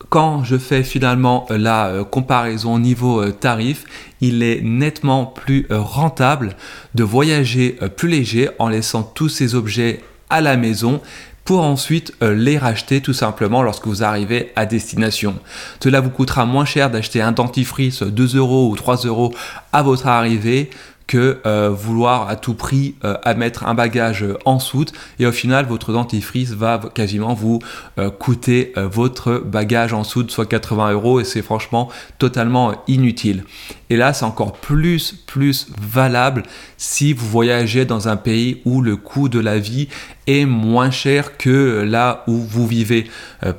Quand 0.09 0.43
je 0.43 0.57
fais 0.59 0.83
finalement 0.83 1.47
la 1.51 2.05
comparaison 2.11 2.75
au 2.75 2.79
niveau 2.81 3.31
tarif, 3.31 3.85
il 4.21 4.43
est 4.43 4.61
nettement 4.61 5.25
plus 5.25 5.69
rentable 5.71 6.57
de 6.97 7.05
voyager 7.05 7.79
plus 7.97 8.09
léger 8.09 8.49
en 8.59 8.69
laissant 8.69 9.05
tous 9.05 9.29
ces 9.29 9.55
objets 9.55 10.01
à 10.31 10.41
la 10.41 10.57
maison 10.57 11.01
pour 11.45 11.63
ensuite 11.63 12.13
les 12.21 12.59
racheter 12.59 13.01
tout 13.01 13.13
simplement 13.13 13.63
lorsque 13.63 13.87
vous 13.87 14.03
arrivez 14.03 14.53
à 14.57 14.67
destination. 14.67 15.37
Cela 15.83 16.01
vous 16.01 16.11
coûtera 16.11 16.45
moins 16.45 16.65
cher 16.65 16.91
d'acheter 16.91 17.23
un 17.23 17.33
dentifrice 17.33 18.03
2 18.03 18.37
euros 18.37 18.71
ou 18.71 18.77
3 18.77 18.97
euros 19.07 19.33
à 19.73 19.83
votre 19.83 20.07
arrivée 20.07 20.71
que 21.07 21.41
euh, 21.47 21.71
vouloir 21.71 22.29
à 22.29 22.37
tout 22.37 22.55
prix 22.55 22.95
euh, 23.05 23.17
mettre 23.37 23.67
un 23.67 23.75
bagage 23.75 24.25
en 24.45 24.59
soute. 24.59 24.93
Et 25.19 25.27
au 25.27 25.33
final 25.33 25.67
votre 25.67 25.93
dentifrice 25.93 26.53
va 26.53 26.81
quasiment 26.95 27.35
vous 27.35 27.59
euh, 27.99 28.11
coûter 28.11 28.73
votre 28.77 29.39
bagage 29.39 29.93
en 29.93 30.05
soute 30.05 30.31
soit 30.31 30.47
80 30.47 30.93
euros. 30.93 31.21
Et 31.21 31.25
c'est 31.25 31.43
franchement 31.43 31.91
totalement 32.19 32.75
inutile. 32.87 33.45
Et 33.91 33.97
là 33.97 34.13
c'est 34.13 34.25
encore 34.25 34.53
plus 34.53 35.13
plus 35.27 35.69
valable 35.81 36.45
si 36.77 37.13
vous 37.13 37.27
voyagez 37.27 37.85
dans 37.85 38.09
un 38.09 38.17
pays 38.17 38.63
où 38.65 38.81
le 38.81 38.97
coût 38.97 39.29
de 39.29 39.41
la 39.41 39.59
vie 39.59 39.89
est 40.27 40.45
moins 40.47 40.91
cher 40.91 41.37
que 41.37 41.83
là 41.83 42.25
où 42.27 42.37
vous 42.37 42.67
vivez 42.67 43.11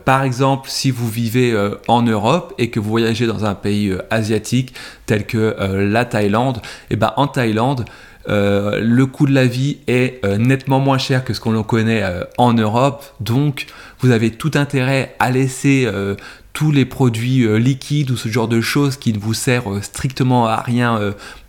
par 0.04 0.24
exemple 0.24 0.70
si 0.70 0.90
vous 0.90 1.10
vivez 1.10 1.56
en 1.88 2.02
Europe 2.02 2.54
et 2.58 2.70
que 2.70 2.80
vous 2.80 2.90
voyagez 2.90 3.28
dans 3.28 3.46
un 3.46 3.56
pays 3.56 3.94
asiatique 4.10 4.74
tel 5.06 5.26
que 5.26 5.56
la 5.60 6.06
Thaïlande 6.06 6.58
et 6.90 6.94
eh 6.94 6.96
ben 6.96 7.14
en 7.18 7.28
Thaïlande, 7.28 7.86
euh, 8.28 8.80
le 8.82 9.06
coût 9.06 9.28
de 9.28 9.34
la 9.34 9.46
vie 9.46 9.78
est 9.88 10.20
euh, 10.26 10.38
nettement 10.38 10.80
moins 10.80 10.98
cher 10.98 11.24
que 11.24 11.34
ce 11.34 11.40
qu'on 11.40 11.62
connaît 11.64 12.02
euh, 12.04 12.24
en 12.38 12.54
Europe. 12.54 13.06
Donc, 13.20 13.68
vous 14.00 14.12
avez 14.12 14.32
tout 14.32 14.52
intérêt 14.56 15.16
à 15.20 15.32
laisser 15.32 15.88
tous 16.54 16.72
les 16.72 16.86
produits 16.86 17.48
liquides 17.60 18.12
ou 18.12 18.18
ce 18.18 18.30
genre 18.30 18.48
de 18.48 18.62
choses 18.62 18.98
qui 18.98 19.14
ne 19.14 19.20
vous 19.20 19.34
servent 19.34 19.82
strictement 19.82 20.48
à 20.48 20.58
rien 20.58 21.00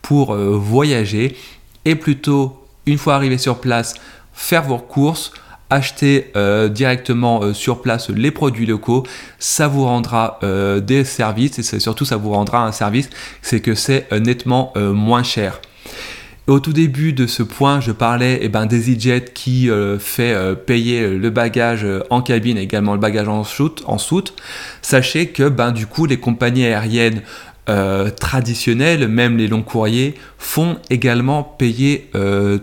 pour 0.00 0.34
voyager. 0.34 1.36
Et 1.84 1.96
plutôt, 1.96 2.64
une 2.86 2.98
fois 2.98 3.14
arrivé 3.16 3.36
sur 3.36 3.58
place, 3.58 3.94
faire 4.36 4.62
vos 4.62 4.78
courses, 4.78 5.32
acheter 5.70 6.32
directement 6.70 7.52
sur 7.52 7.82
place 7.82 8.08
les 8.10 8.30
produits 8.30 8.66
locaux, 8.66 9.02
ça 9.40 9.66
vous 9.66 9.84
rendra 9.84 10.38
des 10.80 11.02
services 11.02 11.58
et 11.58 11.80
surtout 11.80 12.04
ça 12.04 12.16
vous 12.16 12.30
rendra 12.30 12.64
un 12.64 12.70
service, 12.70 13.10
c'est 13.42 13.58
que 13.58 13.74
c'est 13.74 14.06
nettement 14.12 14.72
moins 14.76 15.24
cher. 15.24 15.60
Au 16.46 16.60
tout 16.60 16.72
début 16.72 17.12
de 17.12 17.26
ce 17.26 17.42
point, 17.42 17.80
je 17.80 17.90
parlais 17.90 18.38
eh 18.40 18.48
ben, 18.48 18.66
d'EasyJet 18.66 19.32
qui 19.34 19.68
euh, 19.68 19.98
fait 19.98 20.32
euh, 20.32 20.54
payer 20.54 21.08
le 21.08 21.30
bagage 21.30 21.84
euh, 21.84 22.04
en 22.08 22.22
cabine 22.22 22.56
et 22.56 22.62
également 22.62 22.92
le 22.92 23.00
bagage 23.00 23.26
en 23.26 23.42
soute. 23.42 23.82
En 23.86 23.98
soute. 23.98 24.32
Sachez 24.80 25.26
que 25.30 25.48
ben, 25.48 25.72
du 25.72 25.88
coup, 25.88 26.06
les 26.06 26.18
compagnies 26.18 26.66
aériennes 26.66 27.22
traditionnelles, 28.20 29.08
même 29.08 29.36
les 29.36 29.48
longs 29.48 29.62
courriers, 29.62 30.14
font 30.38 30.78
également 30.88 31.42
payer 31.42 32.10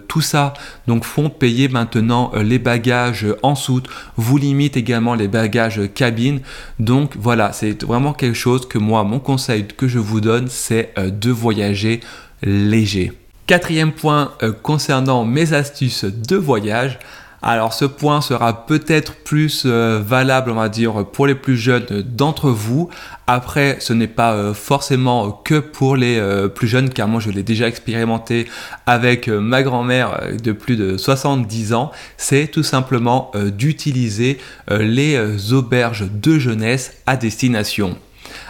tout 0.08 0.22
ça. 0.22 0.54
Donc 0.88 1.04
font 1.04 1.30
payer 1.30 1.68
maintenant 1.68 2.32
les 2.42 2.60
bagages 2.60 3.28
en 3.44 3.56
soute, 3.56 3.88
vous 4.16 4.38
limite 4.38 4.78
également 4.78 5.16
les 5.16 5.28
bagages 5.28 5.82
cabine. 5.94 6.40
Donc 6.80 7.18
voilà, 7.20 7.52
c'est 7.52 7.84
vraiment 7.84 8.14
quelque 8.14 8.38
chose 8.38 8.68
que 8.68 8.78
moi, 8.78 9.04
mon 9.04 9.20
conseil 9.20 9.68
que 9.68 9.88
je 9.88 10.00
vous 10.00 10.22
donne, 10.22 10.48
c'est 10.48 10.94
de 10.98 11.32
voyager 11.32 12.00
léger. 12.42 13.12
Quatrième 13.46 13.92
point 13.92 14.32
euh, 14.42 14.54
concernant 14.54 15.26
mes 15.26 15.52
astuces 15.52 16.06
de 16.06 16.38
voyage. 16.38 16.98
Alors 17.46 17.74
ce 17.74 17.84
point 17.86 18.22
sera 18.22 18.66
peut-être 18.66 19.16
plus 19.16 19.64
euh, 19.66 20.02
valable, 20.04 20.50
on 20.52 20.56
va 20.56 20.70
dire, 20.70 21.06
pour 21.06 21.28
les 21.28 21.36
plus 21.36 21.58
jeunes 21.58 22.02
d'entre 22.02 22.50
vous. 22.50 22.90
Après, 23.28 23.78
ce 23.80 23.92
n'est 23.92 24.08
pas 24.08 24.34
euh, 24.34 24.54
forcément 24.54 25.32
que 25.32 25.60
pour 25.60 25.98
les 25.98 26.22
plus 26.56 26.68
jeunes, 26.68 26.90
car 26.90 27.08
moi 27.08 27.20
je 27.20 27.30
l'ai 27.30 27.44
déjà 27.44 27.68
expérimenté 27.68 28.48
avec 28.86 29.28
ma 29.28 29.62
grand-mère 29.62 30.22
de 30.42 30.52
plus 30.54 30.78
de 30.78 30.98
70 30.98 31.74
ans. 31.74 31.92
C'est 32.18 32.48
tout 32.48 32.64
simplement 32.64 33.32
d'utiliser 33.36 34.40
les 34.70 35.54
auberges 35.54 36.10
de 36.10 36.40
jeunesse 36.40 36.94
à 37.06 37.18
destination. 37.18 37.98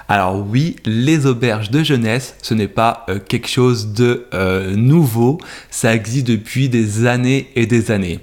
Alors 0.08 0.46
oui, 0.48 0.76
les 0.86 1.26
auberges 1.26 1.72
de 1.72 1.84
jeunesse, 1.84 2.36
ce 2.42 2.54
n'est 2.54 2.68
pas 2.68 3.06
euh, 3.10 3.20
quelque 3.20 3.48
chose 3.48 3.94
de 3.94 4.26
euh, 4.34 4.76
nouveau, 4.76 5.40
ça 5.70 5.96
existe 5.96 6.28
depuis 6.28 6.70
des 6.70 7.06
années 7.06 7.50
et 7.56 7.66
des 7.66 7.92
années. 7.92 8.20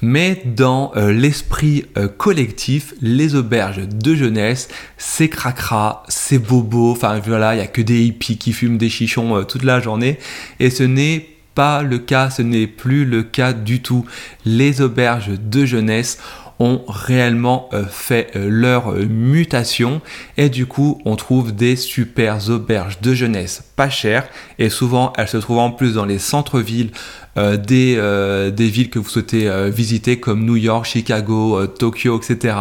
Mais 0.00 0.42
dans 0.44 0.92
euh, 0.96 1.12
l'esprit 1.12 1.86
collectif, 2.16 2.94
les 3.00 3.34
auberges 3.34 3.88
de 3.88 4.14
jeunesse, 4.14 4.68
c'est 4.96 5.28
cracra, 5.28 6.04
c'est 6.08 6.38
bobo, 6.38 6.92
enfin 6.92 7.18
voilà, 7.18 7.54
il 7.54 7.58
n'y 7.58 7.64
a 7.64 7.66
que 7.66 7.82
des 7.82 8.04
hippies 8.04 8.38
qui 8.38 8.52
fument 8.52 8.78
des 8.78 8.88
chichons 8.88 9.44
toute 9.44 9.64
la 9.64 9.80
journée, 9.80 10.18
et 10.60 10.70
ce 10.70 10.84
n'est 10.84 11.26
pas 11.58 11.82
le 11.82 11.98
cas, 11.98 12.30
ce 12.30 12.42
n'est 12.42 12.68
plus 12.68 13.04
le 13.04 13.24
cas 13.24 13.52
du 13.52 13.82
tout. 13.82 14.04
Les 14.44 14.80
auberges 14.80 15.32
de 15.36 15.66
jeunesse 15.66 16.18
ont 16.60 16.82
réellement 16.88 17.68
euh, 17.72 17.84
fait 17.86 18.30
euh, 18.34 18.48
leur 18.48 18.92
euh, 18.92 19.06
mutation 19.06 20.00
et 20.36 20.48
du 20.48 20.66
coup 20.66 21.00
on 21.04 21.16
trouve 21.16 21.54
des 21.54 21.76
super 21.76 22.50
auberges 22.50 23.00
de 23.00 23.14
jeunesse 23.14 23.62
pas 23.76 23.90
chères 23.90 24.28
et 24.58 24.68
souvent 24.68 25.12
elles 25.16 25.28
se 25.28 25.36
trouvent 25.36 25.58
en 25.58 25.70
plus 25.70 25.94
dans 25.94 26.04
les 26.04 26.18
centres-villes 26.18 26.90
des, 27.36 28.50
des, 28.52 28.68
villes 28.68 28.90
que 28.90 28.98
vous 28.98 29.08
souhaitez 29.08 29.48
visiter 29.70 30.18
comme 30.18 30.44
New 30.44 30.56
York, 30.56 30.86
Chicago, 30.86 31.68
Tokyo, 31.68 32.18
etc. 32.18 32.56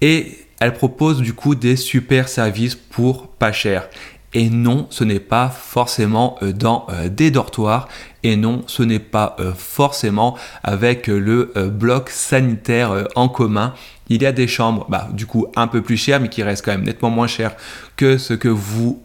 Et 0.00 0.38
elles 0.60 0.74
proposent 0.74 1.20
du 1.20 1.32
coup 1.32 1.56
des 1.56 1.74
super 1.74 2.28
services 2.28 2.76
pour 2.76 3.26
pas 3.26 3.50
cher. 3.50 3.88
Et 4.32 4.48
non, 4.48 4.86
ce 4.90 5.02
n'est 5.02 5.20
pas 5.20 5.48
forcément 5.48 6.36
euh, 6.42 6.52
dans 6.52 6.86
euh, 6.90 7.08
des 7.08 7.30
dortoirs. 7.30 7.88
Et 8.22 8.36
non, 8.36 8.62
ce 8.66 8.82
n'est 8.82 9.00
pas 9.00 9.34
euh, 9.40 9.52
forcément 9.56 10.36
avec 10.62 11.08
le 11.08 11.52
bloc 11.72 12.10
sanitaire 12.10 13.08
en 13.16 13.28
commun. 13.28 13.74
Il 14.08 14.22
y 14.22 14.26
a 14.26 14.32
des 14.32 14.46
chambres, 14.46 14.86
bah, 14.88 15.08
du 15.12 15.26
coup, 15.26 15.46
un 15.56 15.66
peu 15.66 15.82
plus 15.82 15.96
chères, 15.96 16.20
mais 16.20 16.28
qui 16.28 16.42
restent 16.42 16.64
quand 16.64 16.72
même 16.72 16.84
nettement 16.84 17.10
moins 17.10 17.28
chères 17.28 17.54
que 17.96 18.18
ce 18.18 18.34
que 18.34 18.48
vous 18.48 19.02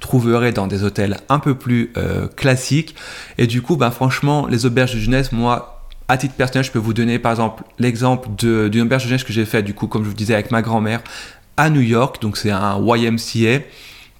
trouverez 0.00 0.52
dans 0.52 0.66
des 0.66 0.82
hôtels 0.82 1.18
un 1.28 1.38
peu 1.38 1.54
plus 1.54 1.92
classiques. 2.36 2.96
Et 3.38 3.46
du 3.46 3.62
coup, 3.62 3.76
bah, 3.76 3.92
franchement, 3.92 4.46
les 4.46 4.66
auberges 4.66 4.94
de 4.94 4.98
jeunesse, 4.98 5.30
moi, 5.30 5.86
à 6.08 6.16
titre 6.16 6.34
personnel, 6.34 6.64
je 6.64 6.72
peux 6.72 6.80
vous 6.80 6.94
donner 6.94 7.20
par 7.20 7.32
exemple 7.32 7.62
l'exemple 7.78 8.28
d'une 8.36 8.82
auberge 8.82 9.04
de 9.04 9.08
jeunesse 9.08 9.24
que 9.24 9.32
j'ai 9.32 9.46
fait, 9.46 9.62
du 9.62 9.72
coup, 9.72 9.86
comme 9.86 10.02
je 10.02 10.08
vous 10.08 10.16
disais, 10.16 10.34
avec 10.34 10.50
ma 10.50 10.62
grand-mère 10.62 11.00
à 11.56 11.70
New 11.70 11.80
York. 11.80 12.20
Donc, 12.20 12.36
c'est 12.36 12.50
un 12.50 12.78
YMCA 12.84 13.60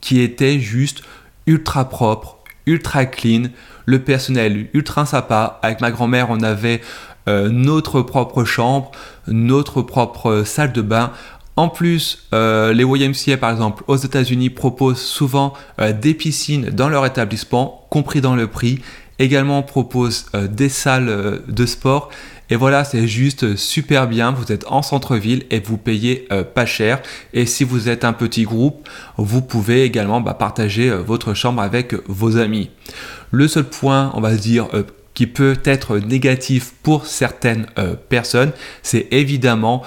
qui 0.04 0.20
était 0.20 0.61
juste 0.61 1.02
ultra 1.46 1.88
propre, 1.88 2.37
ultra 2.66 3.06
clean, 3.06 3.44
le 3.87 4.00
personnel 4.00 4.68
ultra 4.75 5.06
sympa. 5.06 5.58
Avec 5.62 5.80
ma 5.80 5.90
grand-mère, 5.90 6.26
on 6.28 6.42
avait 6.42 6.82
euh, 7.26 7.49
notre 7.49 8.02
propre 8.02 8.44
chambre, 8.44 8.92
notre 9.26 9.80
propre 9.80 10.42
salle 10.44 10.75
de 10.75 10.82
bain. 10.82 11.11
En 11.56 11.70
plus, 11.70 12.26
euh, 12.34 12.75
les 12.75 12.84
YMCA, 12.84 13.38
par 13.38 13.50
exemple, 13.50 13.82
aux 13.87 13.96
États-Unis, 13.96 14.50
proposent 14.50 15.00
souvent 15.00 15.54
euh, 15.80 15.94
des 15.94 16.12
piscines 16.12 16.66
dans 16.66 16.90
leur 16.90 17.06
établissement, 17.06 17.87
compris 17.88 18.20
dans 18.20 18.37
le 18.37 18.46
prix. 18.46 18.82
Également, 19.18 19.62
proposent 19.62 20.26
des 20.34 20.68
salles 20.68 21.40
de 21.46 21.66
sport 21.66 22.11
et 22.50 22.56
voilà, 22.56 22.84
c'est 22.84 23.06
juste 23.08 23.56
super 23.56 24.06
bien. 24.06 24.32
Vous 24.32 24.52
êtes 24.52 24.66
en 24.68 24.82
centre-ville 24.82 25.44
et 25.50 25.60
vous 25.60 25.78
payez 25.78 26.26
euh, 26.30 26.44
pas 26.44 26.66
cher. 26.66 27.00
Et 27.32 27.46
si 27.46 27.64
vous 27.64 27.88
êtes 27.88 28.04
un 28.04 28.12
petit 28.12 28.42
groupe, 28.42 28.88
vous 29.16 29.42
pouvez 29.42 29.84
également 29.84 30.20
bah, 30.20 30.34
partager 30.34 30.90
euh, 30.90 30.98
votre 30.98 31.34
chambre 31.34 31.62
avec 31.62 31.94
vos 32.06 32.36
amis. 32.36 32.70
Le 33.30 33.48
seul 33.48 33.64
point, 33.64 34.10
on 34.14 34.20
va 34.20 34.34
dire, 34.34 34.68
euh, 34.74 34.82
qui 35.14 35.26
peut 35.26 35.56
être 35.64 35.98
négatif 35.98 36.72
pour 36.82 37.06
certaines 37.06 37.66
personnes, 38.08 38.50
c'est 38.82 39.06
évidemment, 39.12 39.84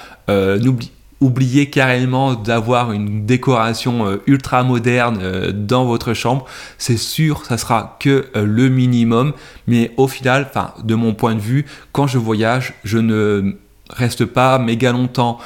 oubliez 1.21 1.69
carrément 1.69 2.35
d'avoir 2.35 2.91
une 2.91 3.25
décoration 3.25 4.07
euh, 4.07 4.21
ultra 4.27 4.63
moderne 4.63 5.19
euh, 5.21 5.51
dans 5.51 5.85
votre 5.85 6.13
chambre. 6.13 6.45
C'est 6.77 6.97
sûr, 6.97 7.45
ça 7.45 7.57
sera 7.57 7.97
que 7.99 8.27
euh, 8.35 8.45
le 8.45 8.69
minimum. 8.69 9.33
Mais 9.67 9.91
au 9.97 10.07
final, 10.07 10.49
de 10.83 10.95
mon 10.95 11.13
point 11.13 11.35
de 11.35 11.39
vue, 11.39 11.65
quand 11.91 12.07
je 12.07 12.17
voyage, 12.17 12.73
je 12.83 12.97
ne 12.97 13.55
reste 13.89 14.25
pas 14.25 14.59
méga 14.59 14.91
longtemps 14.91 15.39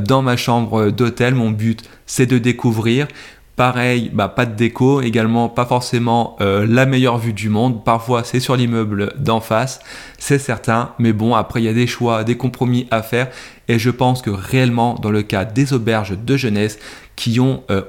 dans 0.00 0.22
ma 0.22 0.36
chambre 0.36 0.90
d'hôtel. 0.90 1.34
Mon 1.34 1.50
but, 1.50 1.82
c'est 2.06 2.26
de 2.26 2.38
découvrir. 2.38 3.06
Pareil, 3.56 4.10
bah, 4.12 4.28
pas 4.28 4.46
de 4.46 4.54
déco, 4.54 5.00
également 5.00 5.48
pas 5.48 5.64
forcément 5.64 6.36
la 6.40 6.86
meilleure 6.86 7.18
vue 7.18 7.32
du 7.32 7.48
monde. 7.48 7.84
Parfois, 7.84 8.24
c'est 8.24 8.40
sur 8.40 8.56
l'immeuble 8.56 9.12
d'en 9.18 9.40
face, 9.40 9.80
c'est 10.18 10.40
certain. 10.40 10.90
Mais 10.98 11.12
bon, 11.12 11.34
après, 11.34 11.62
il 11.62 11.64
y 11.64 11.68
a 11.68 11.72
des 11.72 11.86
choix, 11.86 12.24
des 12.24 12.36
compromis 12.36 12.88
à 12.90 13.02
faire. 13.02 13.28
Et 13.68 13.78
je 13.78 13.90
pense 13.90 14.22
que 14.22 14.30
réellement, 14.30 14.94
dans 14.94 15.10
le 15.10 15.22
cas 15.22 15.44
des 15.44 15.72
auberges 15.72 16.18
de 16.18 16.36
jeunesse 16.36 16.78
qui 17.16 17.40
ont, 17.40 17.62
euh, 17.70 17.82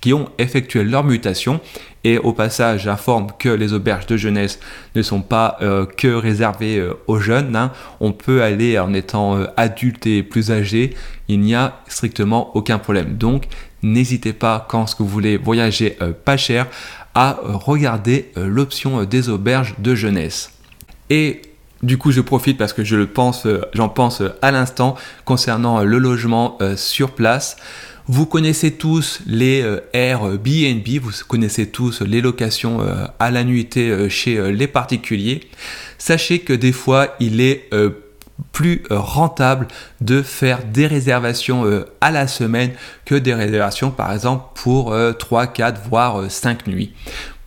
qui 0.00 0.12
ont 0.12 0.28
effectué 0.38 0.84
leur 0.84 1.04
mutation, 1.04 1.60
et 2.04 2.18
au 2.18 2.32
passage, 2.32 2.82
j'informe 2.84 3.28
que 3.38 3.48
les 3.48 3.72
auberges 3.72 4.06
de 4.06 4.16
jeunesse 4.16 4.60
ne 4.94 5.02
sont 5.02 5.20
pas 5.20 5.56
euh, 5.60 5.84
que 5.84 6.08
réservées 6.08 6.78
euh, 6.78 6.94
aux 7.06 7.18
jeunes. 7.18 7.56
Hein. 7.56 7.72
On 8.00 8.12
peut 8.12 8.42
aller 8.42 8.78
en 8.78 8.94
étant 8.94 9.38
adulte 9.56 10.06
et 10.06 10.22
plus 10.22 10.50
âgé. 10.50 10.94
Il 11.28 11.40
n'y 11.40 11.54
a 11.54 11.80
strictement 11.88 12.56
aucun 12.56 12.78
problème. 12.78 13.16
Donc, 13.16 13.44
n'hésitez 13.82 14.32
pas 14.32 14.66
quand 14.68 14.94
vous 14.98 15.06
voulez 15.06 15.36
voyager 15.36 15.96
pas 16.24 16.36
cher 16.36 16.66
à 17.14 17.38
regarder 17.42 18.30
l'option 18.36 19.04
des 19.04 19.28
auberges 19.28 19.74
de 19.78 19.94
jeunesse. 19.94 20.52
Et 21.10 21.42
du 21.82 21.96
coup, 21.96 22.10
je 22.10 22.20
profite 22.20 22.58
parce 22.58 22.72
que 22.72 22.82
je 22.82 22.96
le 22.96 23.06
pense, 23.06 23.46
euh, 23.46 23.62
j'en 23.72 23.88
pense 23.88 24.20
euh, 24.20 24.36
à 24.42 24.50
l'instant 24.50 24.96
concernant 25.24 25.78
euh, 25.80 25.84
le 25.84 25.98
logement 25.98 26.58
sur 26.76 27.12
place. 27.12 27.56
Vous 28.08 28.24
connaissez 28.26 28.72
tous 28.72 29.20
les 29.26 29.62
Airbnb, 29.92 30.88
vous 31.02 31.12
connaissez 31.28 31.68
tous 31.68 32.00
les 32.00 32.22
locations 32.22 32.80
à 33.18 33.30
la 33.30 33.44
nuitée 33.44 34.08
chez 34.08 34.50
les 34.50 34.66
particuliers. 34.66 35.40
Sachez 35.98 36.38
que 36.38 36.54
des 36.54 36.72
fois, 36.72 37.14
il 37.20 37.42
est 37.42 37.68
plus 38.52 38.82
rentable 38.88 39.68
de 40.00 40.22
faire 40.22 40.64
des 40.64 40.86
réservations 40.86 41.84
à 42.00 42.10
la 42.10 42.26
semaine 42.28 42.72
que 43.04 43.14
des 43.14 43.34
réservations 43.34 43.90
par 43.90 44.12
exemple 44.12 44.44
pour 44.54 44.96
3, 45.18 45.48
4, 45.48 45.82
voire 45.88 46.30
5 46.30 46.66
nuits. 46.66 46.94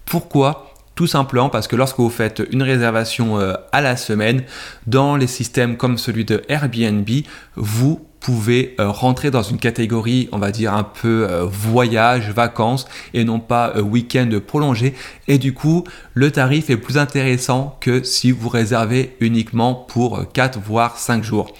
Pourquoi? 0.05 0.71
Tout 0.95 1.07
simplement 1.07 1.49
parce 1.49 1.67
que 1.67 1.75
lorsque 1.75 1.97
vous 1.97 2.09
faites 2.09 2.43
une 2.51 2.61
réservation 2.61 3.39
euh, 3.39 3.53
à 3.71 3.81
la 3.81 3.95
semaine, 3.95 4.43
dans 4.87 5.15
les 5.15 5.27
systèmes 5.27 5.77
comme 5.77 5.97
celui 5.97 6.25
de 6.25 6.43
Airbnb, 6.49 7.09
vous 7.55 8.05
pouvez 8.21 8.75
euh, 8.79 8.89
rentrer 8.89 9.31
dans 9.31 9.41
une 9.41 9.57
catégorie, 9.57 10.29
on 10.31 10.37
va 10.37 10.51
dire 10.51 10.73
un 10.73 10.83
peu 10.83 11.27
euh, 11.29 11.43
voyage, 11.43 12.29
vacances 12.29 12.87
et 13.13 13.25
non 13.25 13.39
pas 13.39 13.73
week-end 13.81 14.29
prolongé. 14.45 14.93
Et 15.27 15.37
du 15.37 15.53
coup, 15.53 15.83
le 16.13 16.31
tarif 16.31 16.69
est 16.69 16.77
plus 16.77 16.97
intéressant 16.97 17.77
que 17.81 18.03
si 18.03 18.31
vous 18.31 18.47
réservez 18.47 19.17
uniquement 19.19 19.73
pour 19.73 20.31
4 20.31 20.59
voire 20.59 20.97
5 20.97 21.23
jours. 21.23 21.53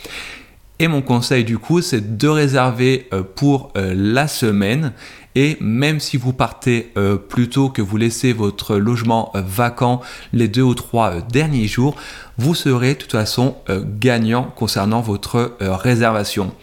Et 0.80 0.88
mon 0.88 1.02
conseil 1.02 1.44
du 1.44 1.58
coup, 1.58 1.82
c'est 1.82 2.18
de 2.18 2.28
réserver 2.28 3.08
pour 3.36 3.72
la 3.76 4.28
semaine 4.28 4.94
et 5.36 5.58
même 5.62 6.00
si 6.00 6.18
vous 6.18 6.34
partez 6.34 6.92
euh, 6.98 7.16
plus 7.16 7.50
que 7.50 7.82
vous 7.82 7.98
laissez 7.98 8.34
votre 8.34 8.78
logement 8.78 9.32
euh, 9.36 9.42
vacant 9.46 10.02
les 10.34 10.48
deux 10.48 10.62
ou 10.62 10.74
trois 10.74 11.12
euh, 11.12 11.22
derniers 11.30 11.68
jours, 11.68 11.96
vous 12.38 12.56
serez 12.56 12.94
de 12.94 13.00
toute 13.00 13.12
façon 13.12 13.56
gagnant 14.00 14.44
concernant 14.56 15.02
votre 15.02 15.58
réservation. 15.60 16.54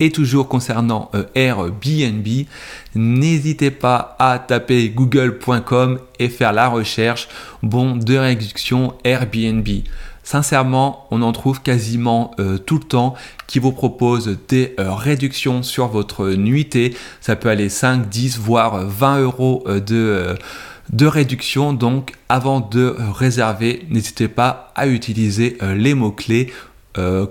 Et 0.00 0.10
toujours 0.10 0.48
concernant 0.48 1.10
Airbnb, 1.34 2.26
n'hésitez 2.94 3.70
pas 3.70 4.16
à 4.18 4.38
taper 4.38 4.90
google.com 4.90 5.98
et 6.18 6.28
faire 6.28 6.52
la 6.52 6.68
recherche 6.68 7.28
bon 7.62 7.96
de 7.96 8.16
réduction 8.16 8.94
Airbnb. 9.04 9.66
Sincèrement, 10.24 11.06
on 11.10 11.20
en 11.20 11.32
trouve 11.32 11.60
quasiment 11.60 12.30
euh, 12.40 12.56
tout 12.56 12.78
le 12.78 12.84
temps 12.84 13.14
qui 13.46 13.58
vous 13.58 13.72
propose 13.72 14.38
des 14.48 14.74
euh, 14.80 14.94
réductions 14.94 15.62
sur 15.62 15.88
votre 15.88 16.30
nuitée. 16.30 16.96
Ça 17.20 17.36
peut 17.36 17.50
aller 17.50 17.68
5, 17.68 18.08
10, 18.08 18.38
voire 18.38 18.86
20 18.86 19.20
euros 19.20 19.62
euh, 19.66 20.34
de 20.90 21.06
réduction. 21.06 21.74
Donc 21.74 22.12
avant 22.30 22.60
de 22.60 22.96
réserver, 23.14 23.84
n'hésitez 23.90 24.28
pas 24.28 24.72
à 24.74 24.86
utiliser 24.88 25.58
les 25.76 25.94
mots-clés 25.94 26.52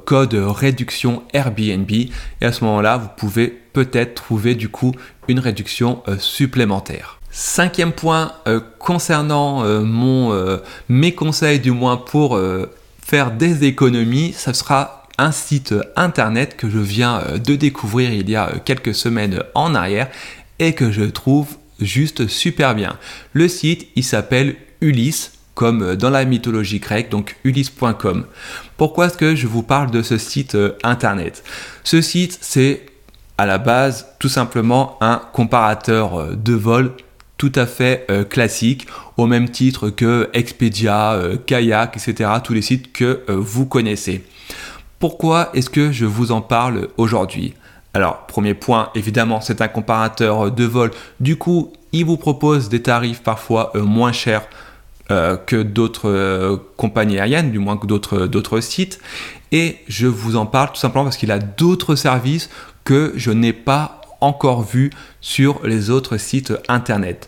code 0.05 0.33
réduction 0.33 1.23
Airbnb. 1.33 1.89
Et 1.89 2.11
à 2.41 2.51
ce 2.51 2.63
moment-là, 2.65 2.97
vous 2.97 3.09
pouvez 3.15 3.47
peut-être 3.47 4.13
trouver 4.13 4.55
du 4.55 4.69
coup 4.69 4.93
une 5.27 5.39
réduction 5.39 6.03
supplémentaire. 6.19 7.19
Cinquième 7.31 7.93
point 7.93 8.33
concernant 8.77 9.63
mon, 9.81 10.59
mes 10.89 11.13
conseils 11.13 11.61
du 11.61 11.71
moins 11.71 11.95
pour 11.95 12.37
des 13.13 13.65
économies, 13.65 14.33
ça 14.33 14.53
sera 14.55 15.03
un 15.19 15.31
site 15.31 15.75
internet 15.95 16.57
que 16.57 16.67
je 16.67 16.79
viens 16.79 17.19
euh, 17.19 17.37
de 17.37 17.55
découvrir 17.55 18.11
il 18.11 18.27
y 18.27 18.35
a 18.35 18.49
euh, 18.49 18.57
quelques 18.65 18.95
semaines 18.95 19.43
en 19.53 19.75
arrière 19.75 20.09
et 20.57 20.73
que 20.73 20.91
je 20.91 21.03
trouve 21.03 21.57
juste 21.79 22.27
super 22.27 22.73
bien. 22.73 22.97
Le 23.33 23.47
site, 23.47 23.87
il 23.95 24.03
s'appelle 24.03 24.55
Ulysse, 24.81 25.33
comme 25.53 25.83
euh, 25.83 25.95
dans 25.95 26.09
la 26.09 26.25
mythologie 26.25 26.79
grecque, 26.79 27.09
donc 27.09 27.35
ulysse.com. 27.43 28.25
Pourquoi 28.77 29.05
est-ce 29.05 29.17
que 29.17 29.35
je 29.35 29.45
vous 29.45 29.63
parle 29.63 29.91
de 29.91 30.01
ce 30.01 30.17
site 30.17 30.57
internet? 30.81 31.43
Ce 31.83 32.01
site, 32.01 32.39
c'est 32.41 32.87
à 33.37 33.45
la 33.45 33.59
base 33.59 34.07
tout 34.17 34.29
simplement 34.29 34.97
un 35.01 35.21
comparateur 35.33 36.35
de 36.35 36.53
vol 36.53 36.93
tout 37.43 37.59
à 37.59 37.65
fait 37.65 38.05
euh, 38.09 38.23
classique, 38.23 38.87
au 39.17 39.25
même 39.25 39.49
titre 39.49 39.89
que 39.89 40.29
Expedia, 40.31 41.11
euh, 41.11 41.35
Kayak, 41.35 41.97
etc., 41.97 42.29
tous 42.41 42.53
les 42.53 42.61
sites 42.61 42.93
que 42.93 43.19
euh, 43.29 43.35
vous 43.35 43.65
connaissez. 43.65 44.23
Pourquoi 44.97 45.49
est-ce 45.53 45.69
que 45.69 45.91
je 45.91 46.05
vous 46.05 46.31
en 46.31 46.39
parle 46.39 46.87
aujourd'hui? 46.95 47.53
Alors, 47.93 48.25
premier 48.27 48.53
point, 48.53 48.91
évidemment, 48.95 49.41
c'est 49.41 49.59
un 49.59 49.67
comparateur 49.67 50.51
de 50.51 50.63
vol. 50.63 50.91
Du 51.19 51.35
coup, 51.35 51.73
il 51.91 52.05
vous 52.05 52.15
propose 52.15 52.69
des 52.69 52.81
tarifs 52.81 53.21
parfois 53.21 53.73
moins 53.75 54.13
chers 54.13 54.47
que 55.09 55.61
d'autres 55.61 56.59
compagnies 56.77 57.19
aériennes, 57.19 57.51
du 57.51 57.59
moins 57.59 57.77
que 57.77 57.85
d'autres 57.85 58.61
sites. 58.61 58.99
Et 59.51 59.77
je 59.89 60.07
vous 60.07 60.37
en 60.37 60.45
parle 60.47 60.69
tout 60.69 60.79
simplement 60.79 61.03
parce 61.03 61.17
qu'il 61.17 61.31
a 61.31 61.39
d'autres 61.39 61.95
services 61.95 62.49
que 62.85 63.13
je 63.15 63.31
n'ai 63.31 63.53
pas 63.53 64.02
encore 64.23 64.63
vu 64.63 64.89
sur 65.21 65.65
les 65.65 65.89
autres 65.89 66.17
sites 66.17 66.53
internet. 66.67 67.27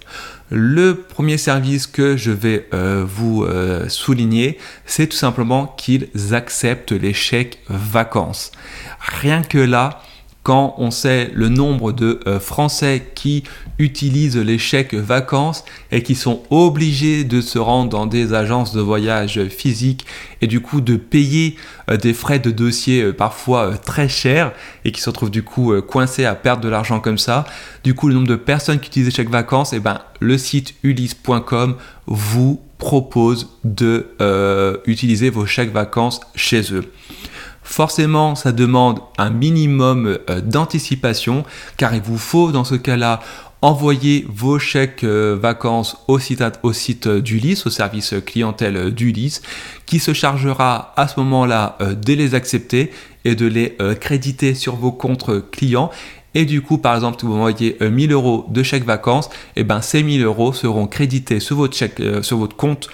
Le 0.51 0.95
premier 0.95 1.37
service 1.37 1.87
que 1.87 2.17
je 2.17 2.31
vais 2.31 2.67
euh, 2.73 3.03
vous 3.07 3.43
euh, 3.43 3.89
souligner, 3.89 4.59
c'est 4.85 5.07
tout 5.07 5.17
simplement 5.17 5.67
qu'ils 5.77 6.09
acceptent 6.31 6.91
les 6.91 7.13
chèques 7.13 7.59
vacances. 7.67 8.51
Rien 8.99 9.41
que 9.41 9.57
là, 9.57 10.01
quand 10.45 10.75
on 10.77 10.91
sait 10.91 11.31
le 11.33 11.49
nombre 11.49 11.91
de 11.91 12.19
euh, 12.27 12.39
Français 12.39 13.11
qui 13.15 13.43
utilisent 13.79 14.37
les 14.37 14.59
chèques 14.59 14.93
vacances 14.93 15.65
et 15.91 16.03
qui 16.03 16.13
sont 16.13 16.43
obligés 16.51 17.23
de 17.23 17.41
se 17.41 17.57
rendre 17.57 17.89
dans 17.89 18.05
des 18.05 18.31
agences 18.35 18.71
de 18.71 18.79
voyage 18.79 19.43
physiques 19.47 20.05
et 20.41 20.47
du 20.47 20.59
coup 20.59 20.81
de 20.81 20.97
payer 20.97 21.55
euh, 21.89 21.97
des 21.97 22.13
frais 22.13 22.37
de 22.37 22.51
dossier 22.51 23.01
euh, 23.01 23.11
parfois 23.11 23.75
très 23.79 24.07
chers 24.07 24.51
et 24.85 24.91
qui 24.91 25.01
se 25.01 25.09
retrouvent 25.09 25.31
du 25.31 25.41
coup 25.41 25.73
coincés 25.81 26.25
à 26.25 26.35
perdre 26.35 26.61
de 26.61 26.69
l'argent 26.69 26.99
comme 26.99 27.17
ça. 27.17 27.45
Du 27.83 27.95
coup, 27.95 28.07
le 28.07 28.13
nombre 28.13 28.27
de 28.27 28.35
personnes 28.35 28.79
qui 28.79 28.89
utilisent 28.89 29.07
les 29.07 29.15
chèques 29.15 29.31
vacances, 29.31 29.73
eh 29.73 29.79
ben, 29.79 29.99
le 30.19 30.37
site 30.37 30.75
ulysse.com 30.83 31.75
vous 32.05 32.61
propose 32.77 33.49
de 33.63 34.05
utiliser 34.85 35.31
vos 35.31 35.47
chèques 35.47 35.73
vacances 35.73 36.19
chez 36.35 36.71
eux. 36.71 36.83
Forcément, 37.65 38.35
ça 38.35 38.51
demande 38.51 38.99
un 39.17 39.31
minimum 39.31 40.19
euh, 40.29 40.39
d'anticipation 40.39 41.43
car 41.77 41.95
il 41.95 42.01
vous 42.01 42.19
faut 42.19 42.51
dans 42.51 42.63
ce 42.63 42.75
cas-là 42.75 43.19
envoyer 43.63 44.25
vos 44.29 44.59
chèques 44.59 45.03
euh, 45.03 45.35
vacances 45.41 45.97
au 46.07 46.19
site, 46.19 46.43
au 46.61 46.73
site 46.73 47.07
d'Ulysse, 47.07 47.65
au 47.65 47.71
service 47.71 48.13
clientèle 48.23 48.93
d'Ulysse, 48.93 49.41
qui 49.87 49.97
se 49.97 50.13
chargera 50.13 50.93
à 50.95 51.07
ce 51.07 51.19
moment-là 51.21 51.75
euh, 51.81 51.95
de 51.95 52.13
les 52.13 52.35
accepter 52.35 52.91
et 53.25 53.33
de 53.33 53.47
les 53.47 53.75
créditer 53.99 54.53
sur 54.53 54.75
vos 54.75 54.91
comptes 54.91 55.49
clients. 55.49 55.89
Et 56.35 56.45
du 56.45 56.61
coup, 56.61 56.77
par 56.77 56.93
exemple, 56.93 57.17
si 57.19 57.25
vous 57.25 57.33
envoyez 57.33 57.75
1000 57.81 58.11
euros 58.11 58.45
de 58.49 58.61
chèques 58.61 58.85
vacances, 58.85 59.29
et 59.55 59.61
eh 59.61 59.63
ben 59.63 59.81
ces 59.81 60.03
1000 60.03 60.23
euros 60.23 60.53
seront 60.53 60.85
crédités 60.85 61.39
sur 61.39 61.55
votre, 61.55 61.75
chèque, 61.75 61.99
sur 62.21 62.37
votre 62.37 62.55
compte 62.55 62.87